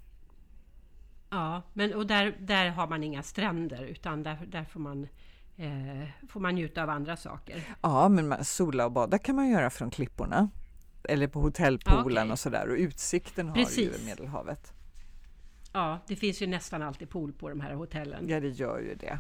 Ja, 1.31 1.63
men 1.73 1.95
och 1.95 2.07
där, 2.07 2.37
där 2.41 2.69
har 2.71 2.87
man 2.89 3.03
inga 3.03 3.23
stränder 3.23 3.83
utan 3.83 4.23
där, 4.23 4.47
där 4.49 4.65
får, 4.65 4.81
man, 4.81 5.09
eh, 5.57 6.09
får 6.29 6.41
man 6.41 6.55
njuta 6.55 6.83
av 6.83 6.91
andra 6.91 7.17
saker. 7.17 7.63
Ja, 7.83 8.09
men 8.09 8.45
sola 8.45 8.85
och 8.87 8.93
bada 8.93 9.19
kan 9.19 9.37
man 9.37 9.49
göra 9.49 9.71
från 9.71 9.91
klipporna. 9.91 10.49
Eller 11.09 11.27
på 11.27 11.41
hotellpoolen 11.41 12.23
okej. 12.25 12.33
och 12.33 12.39
sådär. 12.39 12.69
Och 12.69 12.77
utsikten 12.77 13.49
har 13.49 13.57
ju 13.57 13.65
Precis. 13.65 14.05
Medelhavet. 14.07 14.73
Ja, 15.73 15.99
det 16.07 16.17
finns 16.17 16.43
ju 16.43 16.47
nästan 16.47 16.83
alltid 16.83 17.11
pool 17.11 17.33
på 17.33 17.49
de 17.49 17.61
här 17.61 17.75
hotellen. 17.75 18.29
Ja, 18.29 18.41
det 18.41 18.49
gör 18.49 18.79
ju 18.79 18.95
det. 18.95 19.19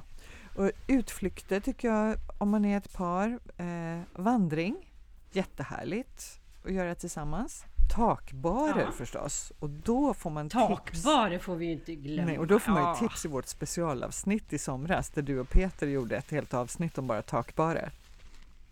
Och 0.56 0.70
utflykter 0.86 1.60
tycker 1.60 1.88
jag, 1.88 2.16
om 2.38 2.50
man 2.50 2.64
är 2.64 2.76
ett 2.76 2.92
par. 2.92 3.38
Eh, 3.56 4.00
vandring, 4.14 4.92
jättehärligt 5.32 6.40
att 6.64 6.72
göra 6.72 6.94
tillsammans. 6.94 7.64
Takbarer 7.94 8.80
Ja. 8.86 8.92
förstås. 8.92 9.52
Och 9.58 9.70
då 9.70 10.14
får 10.14 10.30
man 10.30 10.48
tips. 10.48 11.02
Takbarer 11.02 11.38
får 11.38 11.56
vi 11.56 11.66
ju 11.66 11.72
inte 11.72 11.94
glömma. 11.94 12.26
Nej, 12.28 12.38
och 12.38 12.46
då 12.46 12.58
får 12.58 12.72
man 12.72 12.82
ju 12.82 12.88
Ja. 12.88 12.94
tips 12.94 13.24
i 13.24 13.28
vårt 13.28 13.46
specialavsnitt 13.46 14.52
i 14.52 14.58
somras 14.58 15.10
där 15.10 15.22
du 15.22 15.38
och 15.40 15.48
Peter 15.48 15.86
gjorde 15.86 16.16
ett 16.16 16.30
helt 16.30 16.54
avsnitt 16.54 16.98
om 16.98 17.06
bara 17.06 17.22
takbarer. 17.22 17.92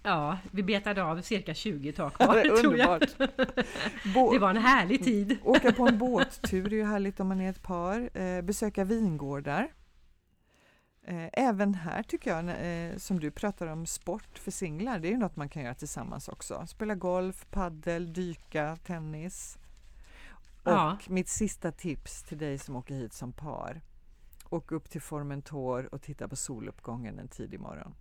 Ja, 0.03 0.39
vi 0.51 0.63
betade 0.63 1.05
av 1.05 1.23
cirka 1.23 1.55
20 1.55 1.91
Det 1.91 1.97
takbarer 1.97 2.45
är 2.53 2.57
tror 2.63 2.77
jag. 2.79 3.03
underbart. 3.03 4.33
Det 4.33 4.39
var 4.39 4.51
en 4.51 4.57
härlig 4.57 5.05
tid. 5.05 5.39
Åka 5.45 5.73
på 5.73 5.89
en 5.89 5.99
båttur 5.99 6.67
är 6.73 6.77
ju 6.77 6.85
härligt 6.85 7.21
om 7.21 7.29
man 7.29 7.41
är 7.41 7.51
ett 7.51 7.63
par. 7.63 8.19
Eh, 8.19 8.43
besöka 8.43 8.85
vingårdar. 8.85 9.69
Eh, 11.07 11.29
även 11.33 11.75
här 11.75 12.03
tycker 12.03 12.31
jag, 12.31 12.49
eh, 12.49 12.97
som 12.97 13.21
du 13.21 13.31
pratar 13.31 13.67
om, 13.67 13.87
sport 13.87 14.39
för 14.39 14.51
singlar, 14.51 14.99
det 14.99 15.09
är 15.09 15.13
ju 15.13 15.19
något 15.19 15.37
man 15.37 15.49
kan 15.49 15.63
göra 15.63 15.75
tillsammans 15.75 16.29
också. 16.29 16.67
Spela 16.67 16.95
golf, 16.95 17.47
paddel, 17.51 18.13
dyka, 18.13 18.77
tennis. 18.87 19.59
Och 20.63 20.73
Ja. 20.73 20.99
mitt 21.09 21.29
sista 21.29 21.73
tips 21.73 22.23
till 22.23 22.39
dig 22.39 22.59
som 22.59 22.77
åker 22.77 22.95
hit 22.95 23.13
som 23.13 23.33
par. 23.33 23.81
Åk 24.51 24.73
upp 24.73 24.91
till 24.91 25.01
Formentor 25.03 25.95
och 25.95 26.03
titta 26.03 26.29
på 26.29 26.37
soluppgången 26.37 27.19
en 27.19 27.29
tidig 27.29 27.61
morgon. 27.61 27.95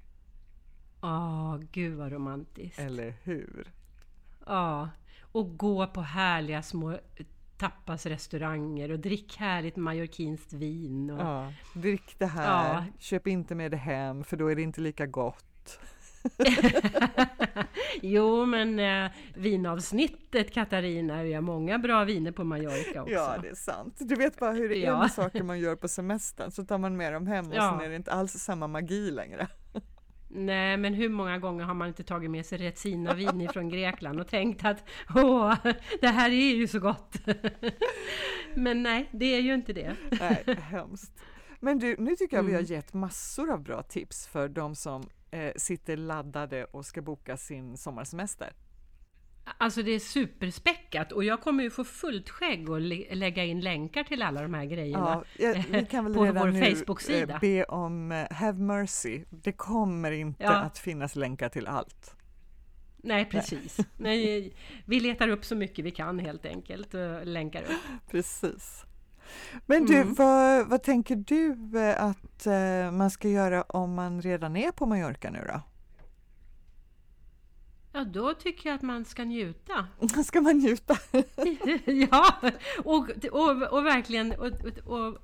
Åh, 1.02 1.58
gud 1.72 1.98
vad 1.98 2.12
romantiskt. 2.12 2.80
Eller 2.80 3.14
hur? 3.24 3.68
Ja, 4.46 4.90
och 5.22 5.58
gå 5.58 5.88
på 5.88 6.02
härliga 6.02 6.62
små 6.64 6.98
tapasrestauranger 7.58 8.92
och 8.92 9.00
drick 9.00 9.38
härligt 9.38 9.76
mallorquinskt 9.76 10.54
vin. 10.54 11.10
Och, 11.10 11.20
Ja, 11.20 11.54
drick 11.74 12.16
det 12.20 12.26
här, 12.26 12.74
Ja. 12.74 12.84
köp 13.00 13.28
inte 13.28 13.56
med 13.56 13.72
det 13.72 13.78
hem 13.78 14.24
för 14.24 14.38
då 14.38 14.48
är 14.48 14.56
det 14.56 14.62
inte 14.62 14.82
lika 14.82 15.06
gott. 15.06 15.80
jo, 18.02 18.46
men 18.46 18.80
eh, 18.80 19.12
vinavsnittet 19.36 20.54
Katarina, 20.54 21.24
vi 21.24 21.34
har 21.34 21.42
många 21.42 21.78
bra 21.80 22.04
viner 22.04 22.32
på 22.32 22.44
Mallorca 22.44 23.02
också. 23.02 23.14
Ja, 23.14 23.36
det 23.42 23.50
är 23.50 23.56
sant. 23.56 23.96
Du 24.00 24.16
vet 24.16 24.40
bara 24.40 24.52
hur 24.52 24.70
det 24.70 24.78
är 24.78 24.86
Ja. 24.88 25.00
med 25.00 25.12
saker 25.12 25.44
man 25.44 25.60
gör 25.60 25.76
på 25.76 25.88
semestern, 25.88 26.52
så 26.52 26.66
tar 26.66 26.78
man 26.78 26.98
med 26.98 27.14
dem 27.14 27.28
hem 27.28 27.48
och 27.48 27.56
Ja. 27.56 27.72
sen 27.72 27.86
är 27.86 27.90
det 27.90 27.96
inte 27.96 28.12
alls 28.12 28.32
samma 28.34 28.68
magi 28.68 29.12
längre. 29.12 29.48
Nej, 30.30 30.78
men 30.78 30.94
hur 30.94 31.10
många 31.10 31.38
gånger 31.38 31.64
har 31.66 31.74
man 31.74 31.88
inte 31.88 32.04
tagit 32.04 32.32
med 32.32 32.46
sig 32.46 32.58
Retsina-vin 32.58 33.42
ifrån 33.50 33.70
Grekland 33.70 34.20
och 34.20 34.28
tänkt 34.28 34.66
att 34.66 34.84
åh, 35.16 35.56
det 36.02 36.08
här 36.08 36.30
är 36.30 36.56
ju 36.56 36.68
så 36.68 36.80
gott. 36.80 37.16
men 38.56 38.84
nej, 38.84 39.10
det 39.12 39.26
är 39.26 39.40
ju 39.40 39.54
inte 39.54 39.74
det. 39.74 39.96
Nej, 40.20 40.44
hemskt. 40.62 41.12
Men 41.60 41.80
du, 41.80 41.96
nu 42.00 42.16
tycker 42.16 42.36
jag 42.38 42.44
vi 42.44 42.54
har 42.54 42.60
Mm. 42.60 42.72
gett 42.74 42.94
massor 42.94 43.52
av 43.52 43.64
bra 43.64 43.82
tips 43.84 44.28
för 44.28 44.50
de 44.50 44.76
som 44.76 45.04
eh, 45.32 45.52
sitter 45.56 45.98
laddade 45.98 46.66
och 46.66 46.86
ska 46.86 47.02
boka 47.02 47.38
sin 47.38 47.78
sommarsemester. 47.78 48.54
Alltså 49.58 49.84
det 49.84 49.92
är 49.92 50.00
superspäckat 50.00 51.12
och 51.12 51.24
jag 51.24 51.42
kommer 51.42 51.64
ju 51.64 51.70
få 51.70 51.84
fullt 51.84 52.30
skägg 52.30 52.70
och 52.70 52.82
lä- 52.82 53.16
lägga 53.16 53.44
in 53.46 53.60
länkar 53.62 54.04
till 54.04 54.22
alla 54.22 54.42
de 54.42 54.54
här 54.54 54.66
grejerna. 54.66 55.24
Ja, 55.38 55.54
vi 55.70 55.86
kan 55.86 56.04
väl 56.06 56.14
På 56.16 56.24
redan 56.26 56.38
vår 56.48 56.52
nu 56.52 56.76
Facebook-sida. 56.76 57.34
eh, 57.34 57.40
be 57.40 57.64
om 57.64 58.12
eh, 58.12 58.32
have 58.32 58.60
mercy. 58.60 59.24
Det 59.30 59.52
kommer 59.52 60.12
inte 60.12 60.44
Ja. 60.44 60.54
att 60.56 60.78
finnas 60.78 61.16
länkar 61.16 61.50
till 61.50 61.68
allt. 61.68 62.16
Nej, 62.98 63.26
precis. 63.26 63.78
Nej, 63.98 64.54
vi 64.86 65.00
letar 65.00 65.28
upp 65.28 65.46
så 65.46 65.56
mycket 65.56 65.86
vi 65.86 65.92
kan 65.92 66.20
helt 66.20 66.46
enkelt 66.46 66.94
och 66.94 67.26
länkar 67.28 67.62
upp. 67.64 67.70
Precis. 68.12 68.84
Men 69.66 69.86
du, 69.86 69.96
Mm. 69.96 70.14
vad, 70.14 70.68
vad 70.70 70.84
tänker 70.84 71.16
du 71.16 71.52
eh, 71.80 72.04
att 72.04 72.48
man 72.94 73.10
ska 73.12 73.30
göra 73.30 73.62
om 73.64 73.94
man 73.94 74.22
redan 74.22 74.56
är 74.56 74.72
på 74.72 74.86
Mallorca 74.86 75.30
nu 75.30 75.48
då? 75.54 75.62
Ja, 77.98 78.04
då 78.04 78.34
tycker 78.34 78.70
jag 78.70 78.76
att 78.76 78.82
man 78.82 79.06
ska 79.06 79.24
njuta. 79.24 79.88
Ska 80.26 80.42
man 80.42 80.58
njuta? 80.58 80.98
ja, 82.12 82.36
och, 82.84 83.10
och, 83.32 83.64
och 83.74 83.86
verkligen 83.86 84.32
och, 84.32 84.52
och, 84.86 85.18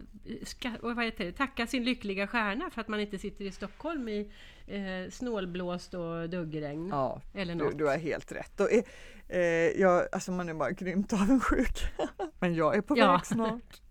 ska, 0.44 0.72
och 0.82 0.96
vad 0.96 1.06
heter 1.06 1.26
det, 1.26 1.32
tacka 1.32 1.68
sin 1.68 1.84
lyckliga 1.84 2.28
stjärna 2.28 2.70
för 2.70 2.82
att 2.82 2.88
man 2.88 3.00
inte 3.00 3.20
sitter 3.20 3.46
i 3.46 3.52
Stockholm 3.52 4.10
i 4.10 4.32
eh, 4.68 5.12
snålblåst 5.12 5.94
och 5.94 6.30
duggregn. 6.30 6.90
Ja, 6.90 7.22
eller 7.34 7.56
du, 7.56 7.64
något. 7.64 7.78
du 7.78 7.86
har 7.86 7.98
helt 7.98 8.32
rätt. 8.32 8.60
Och, 8.60 8.72
eh, 8.72 8.84
eh, 9.28 9.42
jag, 9.82 10.08
alltså 10.12 10.32
man 10.32 10.50
är 10.50 10.54
bara 10.54 10.72
grymt 10.72 11.14
avundsjuk. 11.14 11.78
Men 12.40 12.56
jag 12.56 12.76
är 12.76 12.82
på 12.82 12.98
Ja. 12.98 13.12
väg 13.12 13.26
snart. 13.26 13.82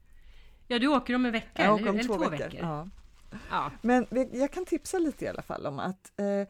Ja, 0.68 0.78
du 0.78 0.88
åker 0.88 1.14
om 1.14 1.26
en 1.26 1.32
vecka, 1.32 1.48
Jag 1.54 1.64
eller, 1.64 1.74
åker 1.74 1.88
om 1.88 1.98
eller 1.98 2.04
två 2.04 2.30
veckor. 2.30 2.60
Ja. 2.60 2.88
Ja. 3.50 3.70
Men 3.82 4.06
jag 4.32 4.52
kan 4.52 4.64
tipsa 4.64 4.98
lite 4.98 5.24
i 5.24 5.28
alla 5.28 5.42
fall 5.42 5.66
om 5.66 5.78
att 5.78 6.20
eh, 6.20 6.48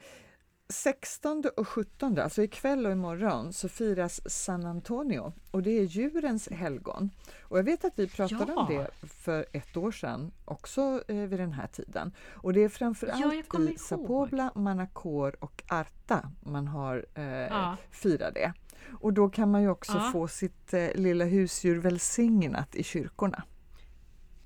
16 0.69 1.43
och 1.57 1.67
17, 1.67 2.19
alltså 2.19 2.43
ikväll 2.43 2.85
och 2.85 2.91
imorgon, 2.91 3.53
så 3.53 3.69
firas 3.69 4.21
San 4.31 4.65
Antonio 4.65 5.33
och 5.51 5.63
det 5.63 5.71
är 5.79 5.83
djurens 5.83 6.49
helgon. 6.49 7.09
Och 7.41 7.57
jag 7.57 7.63
vet 7.63 7.85
att 7.85 7.93
vi 7.99 8.07
pratade 8.09 8.53
om 8.53 8.67
Ja. 8.73 8.77
det 9.01 9.07
för 9.07 9.45
ett 9.53 9.77
år 9.77 9.91
sedan 9.91 10.31
också 10.45 11.03
eh, 11.07 11.15
vid 11.15 11.39
den 11.39 11.53
här 11.53 11.67
tiden. 11.67 12.11
Och 12.33 12.53
det 12.53 12.59
är 12.59 12.63
Ja, 12.63 12.69
framförallt 12.69 13.47
kommer 13.49 13.71
i. 13.71 13.77
Sapobla, 13.77 14.51
Manacor 14.55 15.35
och 15.43 15.63
Arta 15.67 16.31
man 16.41 16.67
har 16.67 17.05
eh, 17.15 17.23
Ja. 17.23 17.77
firat 17.91 18.33
det. 18.33 18.53
Och 19.01 19.13
då 19.13 19.29
kan 19.29 19.51
man 19.51 19.61
ju 19.61 19.69
också 19.69 19.93
Ja. 19.97 20.09
få 20.13 20.27
sitt 20.27 20.73
eh, 20.73 20.87
lilla 20.95 21.25
husdjur 21.25 21.79
välsignat 21.79 22.75
i 22.75 22.83
kyrkorna. 22.83 23.43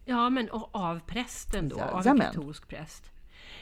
ja, 0.06 0.30
men 0.30 0.50
och 0.50 0.70
av 0.76 1.00
prästen 1.08 1.70
då, 1.70 1.80
av 1.82 2.08
en 2.08 2.20
katolsk 2.20 2.68
präst. 2.68 3.04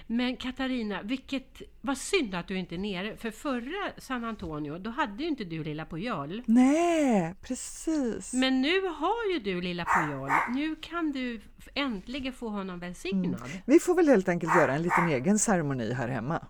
Men 0.07 0.37
Katarina, 0.37 1.01
vilket, 1.01 1.61
vad 1.81 1.97
synd 1.97 2.35
att 2.35 2.47
du 2.47 2.57
inte 2.57 2.75
är 2.75 2.79
nere, 2.79 3.17
för 3.17 3.31
förra 3.31 3.91
San 3.97 4.23
Antonio, 4.23 4.77
då 4.77 4.89
hade 4.89 5.23
ju 5.23 5.29
inte 5.29 5.43
du 5.43 5.63
Lilla 5.63 5.85
Pujol. 5.85 6.41
Nej, 6.45 7.35
precis! 7.41 8.33
Men 8.33 8.61
nu 8.61 8.81
har 8.81 9.33
ju 9.33 9.39
du 9.39 9.61
Lilla 9.61 9.85
Pujol, 9.85 10.29
nu 10.55 10.75
kan 10.75 11.11
du 11.11 11.41
äntligen 11.73 12.33
få 12.33 12.49
honom 12.49 12.79
välsignad. 12.79 13.49
Vi 13.65 13.79
får 13.79 13.95
väl 13.95 14.07
helt 14.07 14.29
enkelt 14.29 14.55
göra 14.55 14.73
en 14.73 14.81
liten 14.81 15.09
egen 15.09 15.39
ceremoni 15.39 15.93
här 15.93 16.07
hemma. 16.07 16.47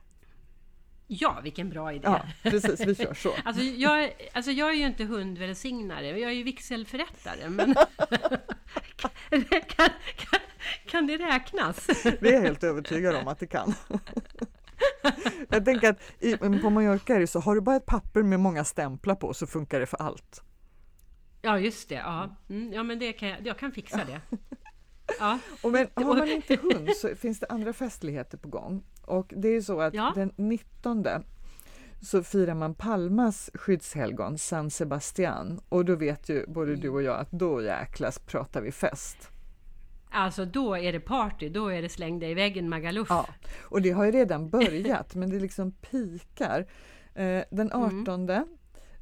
Ja, 1.08 1.40
vilken 1.44 1.70
bra 1.70 1.94
idé! 1.94 2.02
Ja, 2.04 2.26
precis, 2.44 2.80
vi 2.80 2.96
kör 2.96 3.14
så. 3.14 3.34
Alltså 3.44 3.64
jag, 3.64 4.12
alltså 4.34 4.52
jag 4.52 4.70
är 4.70 4.74
ju 4.74 4.86
inte 4.86 5.04
hundvälsignare, 5.04 6.08
jag 6.20 6.32
är 6.32 6.36
ju 6.36 6.44
vigselförrättare, 6.44 7.50
men 7.50 7.76
kan, 9.68 9.90
kan, 10.16 10.40
kan, 10.96 11.08
det 11.08 11.18
räknas? 11.18 11.88
Vi 12.22 12.34
är 12.34 12.42
helt 12.42 12.64
övertygade 12.64 13.18
om 13.18 13.28
att 13.28 13.40
det 13.40 13.48
kan. 13.48 13.74
Jag 15.50 15.66
tänker 15.66 15.90
att 15.90 16.00
i, 16.20 16.38
på 16.38 16.70
Mallorca 16.70 17.16
är 17.16 17.20
det 17.20 17.28
så, 17.28 17.40
har 17.40 17.56
du 17.56 17.62
bara 17.62 17.76
ett 17.76 17.86
papper 17.86 18.24
med 18.24 18.40
många 18.40 18.64
stämplar 18.64 19.16
på 19.16 19.34
så 19.34 19.48
funkar 19.48 19.80
det 19.80 19.86
för 19.86 20.02
allt. 20.02 20.42
Ja, 21.42 21.60
just 21.60 21.90
det. 21.90 21.96
Ja, 21.96 22.36
mm, 22.50 22.74
ja 22.74 22.84
men 22.84 23.00
det 23.00 23.14
kan 23.14 23.30
jag, 23.30 23.48
jag 23.48 23.58
kan 23.58 23.72
fixa 23.72 23.98
det. 24.06 24.22
Ja, 25.20 25.40
Och 25.62 25.72
men 25.72 25.88
har 25.96 26.16
man 26.18 26.28
inte 26.28 26.56
hund 26.56 26.90
så 26.96 27.16
finns 27.16 27.40
det 27.40 27.46
andra 27.50 27.74
festligheter 27.74 28.38
på 28.38 28.48
gång. 28.50 28.84
Och 29.02 29.34
det 29.38 29.48
är 29.48 29.62
så 29.62 29.82
att 29.82 29.94
Ja. 29.94 30.12
den 30.16 30.32
19 30.36 31.06
så 32.02 32.24
firar 32.24 32.54
man 32.54 32.76
Palmas 32.76 33.50
skyddshelgon 33.54 34.38
San 34.38 34.72
Sebastian 34.72 35.60
och 35.70 35.86
då 35.86 35.96
vet 35.96 36.30
ju 36.30 36.46
både 36.48 36.76
du 36.76 36.90
och 36.90 37.04
jag 37.04 37.20
att 37.20 37.32
då 37.32 37.62
jäklas 37.62 38.20
pratar 38.20 38.62
vi 38.62 38.72
fest. 38.72 39.30
Alltså 40.16 40.46
då 40.46 40.78
är 40.78 40.94
det 40.94 41.00
party, 41.00 41.50
då 41.50 41.68
är 41.68 41.82
det 41.82 41.90
släng 41.90 42.20
dig 42.20 42.32
i 42.32 42.34
väggen 42.34 42.70
Magaluf. 42.70 43.08
Ja, 43.10 43.28
och 43.64 43.82
det 43.82 43.92
har 43.92 44.06
ju 44.06 44.12
redan 44.12 44.50
börjat 44.50 45.16
men 45.16 45.30
det 45.30 45.40
liksom 45.40 45.72
pikar. 45.72 46.66
Eh, 47.16 47.44
den 47.52 47.72
18 47.74 48.28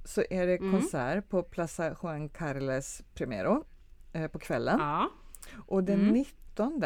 så 0.05 0.24
är 0.30 0.47
det 0.47 0.57
Mm. 0.57 0.72
konsert 0.72 1.30
på 1.30 1.43
Plaza 1.43 1.95
Juan 2.03 2.30
Carles 2.30 3.01
Primero 3.14 3.64
eh, 4.14 4.28
på 4.28 4.39
kvällen 4.39 4.80
Ja, 4.80 5.09
och 5.68 5.84
den 5.84 5.99
Mm. 6.09 6.26
13, 6.55 6.84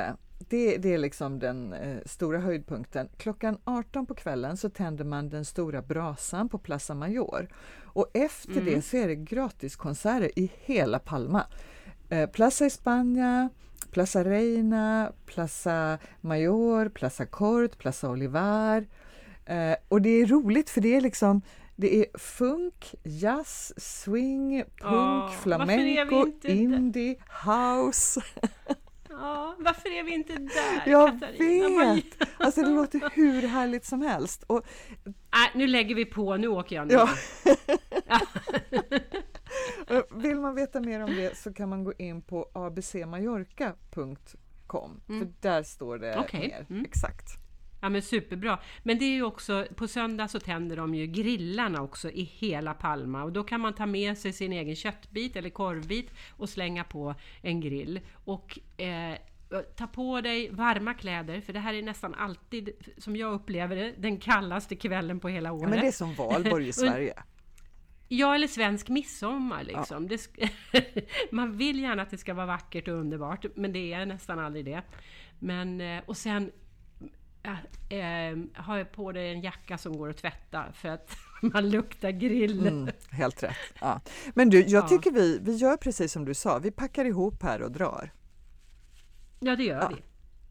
det, 0.49 0.77
det 0.77 0.93
är 0.93 0.97
liksom 0.97 1.39
den 1.39 1.73
eh, 1.73 1.97
stora 2.05 2.39
höjdpunkten. 2.39 3.09
Klockan 3.17 3.57
18 3.63 4.05
på 4.05 4.15
kvällen 4.15 4.57
så 4.57 4.69
tänder 4.69 5.05
man 5.05 5.29
den 5.29 5.45
stora 5.45 5.81
brasan 5.81 6.49
på 6.49 6.57
Plaza 6.57 6.93
Mayor. 6.95 7.47
Och 7.83 8.07
efter 8.13 8.51
Mm. 8.51 8.65
det 8.65 8.81
så 8.81 8.97
är 8.97 9.07
det 9.07 9.15
gratiskonserter 9.15 10.39
i 10.39 10.51
hela 10.65 10.99
Palma. 10.99 11.43
Eh, 12.09 12.29
Plaza 12.29 12.65
España, 12.65 13.49
Plaza 13.91 14.23
Reina, 14.23 15.11
Plaza 15.25 15.97
Mayor, 16.21 16.89
Plaza 16.89 17.25
Cort, 17.25 17.77
Plaza 17.77 18.09
Olivar. 18.09 18.85
Eh, 19.45 19.75
och 19.87 20.01
det 20.01 20.09
är 20.09 20.25
roligt 20.25 20.69
för 20.69 20.81
det 20.81 20.95
är 20.95 21.01
liksom 21.01 21.41
det 21.75 21.95
är 21.95 22.17
funk, 22.17 22.95
jazz, 23.03 23.73
swing, 23.77 24.63
punk, 24.81 25.31
vi 25.31 25.37
flamenco, 25.41 26.25
där? 26.41 26.49
indie, 26.49 27.15
house. 27.45 28.21
Ja, 29.19 29.55
varför 29.59 29.99
är 29.99 30.03
vi 30.03 30.13
inte 30.13 30.33
där 30.33 30.91
Jag 30.91 31.19
Katarina? 31.19 31.93
Vet! 31.93 32.05
Alltså 32.37 32.61
det 32.61 32.69
låter 32.69 33.01
hur 33.13 33.41
härligt 33.41 33.85
som 33.85 34.01
helst. 34.01 34.43
Och, 34.47 34.65
Nej, 35.05 35.51
nu 35.55 35.67
lägger 35.67 35.95
vi 35.95 36.05
på, 36.05 36.37
nu 36.37 36.47
åker 36.47 36.75
jag 36.75 36.87
ner. 36.87 36.95
ja. 36.95 37.09
Eh, 39.87 40.01
Vill 40.11 40.39
man 40.39 40.55
veta 40.55 40.79
mer 40.79 41.03
om 41.03 41.15
det 41.15 41.37
så 41.37 41.53
kan 41.53 41.69
man 41.69 41.83
gå 41.83 41.93
in 41.97 42.21
på 42.21 42.49
abcmallorca.com 42.53 45.01
för 45.07 45.33
där 45.41 45.63
står 45.63 45.97
det 45.97 46.11
Mm. 46.13 46.23
Okej, 46.25 46.47
mer 46.47 46.65
mm. 46.69 46.85
exakt. 46.85 47.27
Ja 47.81 47.89
men 47.89 48.01
superbra. 48.01 48.59
Men 48.83 48.99
det 48.99 49.05
är 49.05 49.13
ju 49.13 49.23
också, 49.23 49.65
på 49.75 49.87
söndag 49.87 50.27
så 50.27 50.39
tänder 50.39 50.77
de 50.77 50.95
ju 50.95 51.07
grillarna 51.07 51.81
också 51.81 52.09
i 52.09 52.23
hela 52.23 52.73
Palma 52.73 53.23
och 53.23 53.31
då 53.31 53.43
kan 53.43 53.61
man 53.61 53.73
ta 53.73 53.85
med 53.85 54.17
sig 54.17 54.33
sin 54.33 54.53
egen 54.53 54.75
köttbit 54.75 55.35
eller 55.35 55.49
korvbit 55.49 56.11
och 56.37 56.49
slänga 56.49 56.83
på 56.83 57.15
en 57.41 57.61
grill. 57.61 57.99
Och 58.13 58.59
eh, 58.77 59.15
ta 59.75 59.87
på 59.87 60.21
dig 60.21 60.49
varma 60.49 60.93
kläder 60.93 61.41
för 61.41 61.53
det 61.53 61.59
här 61.59 61.73
är 61.73 61.81
nästan 61.81 62.13
alltid, 62.13 62.69
som 62.97 63.15
jag 63.15 63.33
upplever 63.33 63.75
det, 63.75 63.93
den 63.97 64.17
kallaste 64.17 64.75
kvällen 64.75 65.19
på 65.19 65.29
hela 65.29 65.51
året. 65.51 65.63
Ja, 65.63 65.69
men 65.69 65.79
det 65.79 65.87
är 65.87 65.91
som 65.91 66.13
valborg 66.13 66.67
i 66.67 66.73
Sverige. 66.83 67.13
Ja, 68.07 68.35
eller 68.35 68.47
svensk 68.47 68.89
midsommar 68.89 69.63
liksom. 69.63 70.07
Sk- 70.09 70.49
man 71.31 71.57
vill 71.57 71.79
gärna 71.79 72.01
att 72.01 72.09
det 72.09 72.17
ska 72.17 72.33
vara 72.33 72.45
vackert 72.45 72.87
och 72.87 72.93
underbart, 72.93 73.45
men 73.55 73.73
det 73.73 73.93
är 73.93 74.05
nästan 74.05 74.39
aldrig 74.39 74.65
det. 74.65 74.81
Men, 75.39 75.81
eh, 75.81 76.03
och 76.05 76.17
sen 76.17 76.51
äh, 77.43 77.51
eh, 77.99 78.37
har 78.53 78.77
jag 78.77 78.91
på 78.91 79.11
dig 79.11 79.31
en 79.31 79.41
jacka 79.41 79.77
som 79.77 79.97
går 79.97 80.09
att 80.09 80.17
tvätta 80.17 80.65
för 80.73 80.89
att 80.89 81.17
man 81.41 81.69
luktar 81.69 82.11
grill. 82.11 82.67
Mm, 82.67 82.89
helt 83.11 83.43
rätt. 83.43 83.55
Ja. 83.81 84.01
Men 84.33 84.49
du, 84.49 84.59
jag 84.61 84.83
Ja. 84.83 84.87
tycker 84.87 85.11
vi, 85.11 85.39
vi 85.41 85.55
gör 85.55 85.77
precis 85.77 86.11
som 86.11 86.25
du 86.25 86.33
sa, 86.33 86.59
vi 86.59 86.71
packar 86.71 87.05
ihop 87.05 87.43
här 87.43 87.61
och 87.61 87.71
drar. 87.71 88.11
Ja, 89.39 89.55
det 89.55 89.63
gör 89.63 89.81
Ja. 89.81 89.91
vi. 89.95 90.01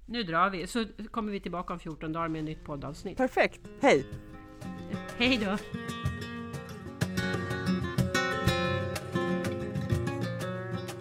Nu 0.08 0.22
drar 0.22 0.50
vi, 0.50 0.66
så 0.66 0.84
kommer 1.10 1.32
vi 1.32 1.40
tillbaka 1.40 1.72
om 1.72 1.78
14 1.78 2.12
dagar 2.12 2.28
med 2.28 2.38
ett 2.38 2.44
nytt 2.44 2.64
poddavsnitt. 2.64 3.16
Perfekt, 3.16 3.60
hej! 3.80 4.06
Hej 5.18 5.38
då! 5.44 5.56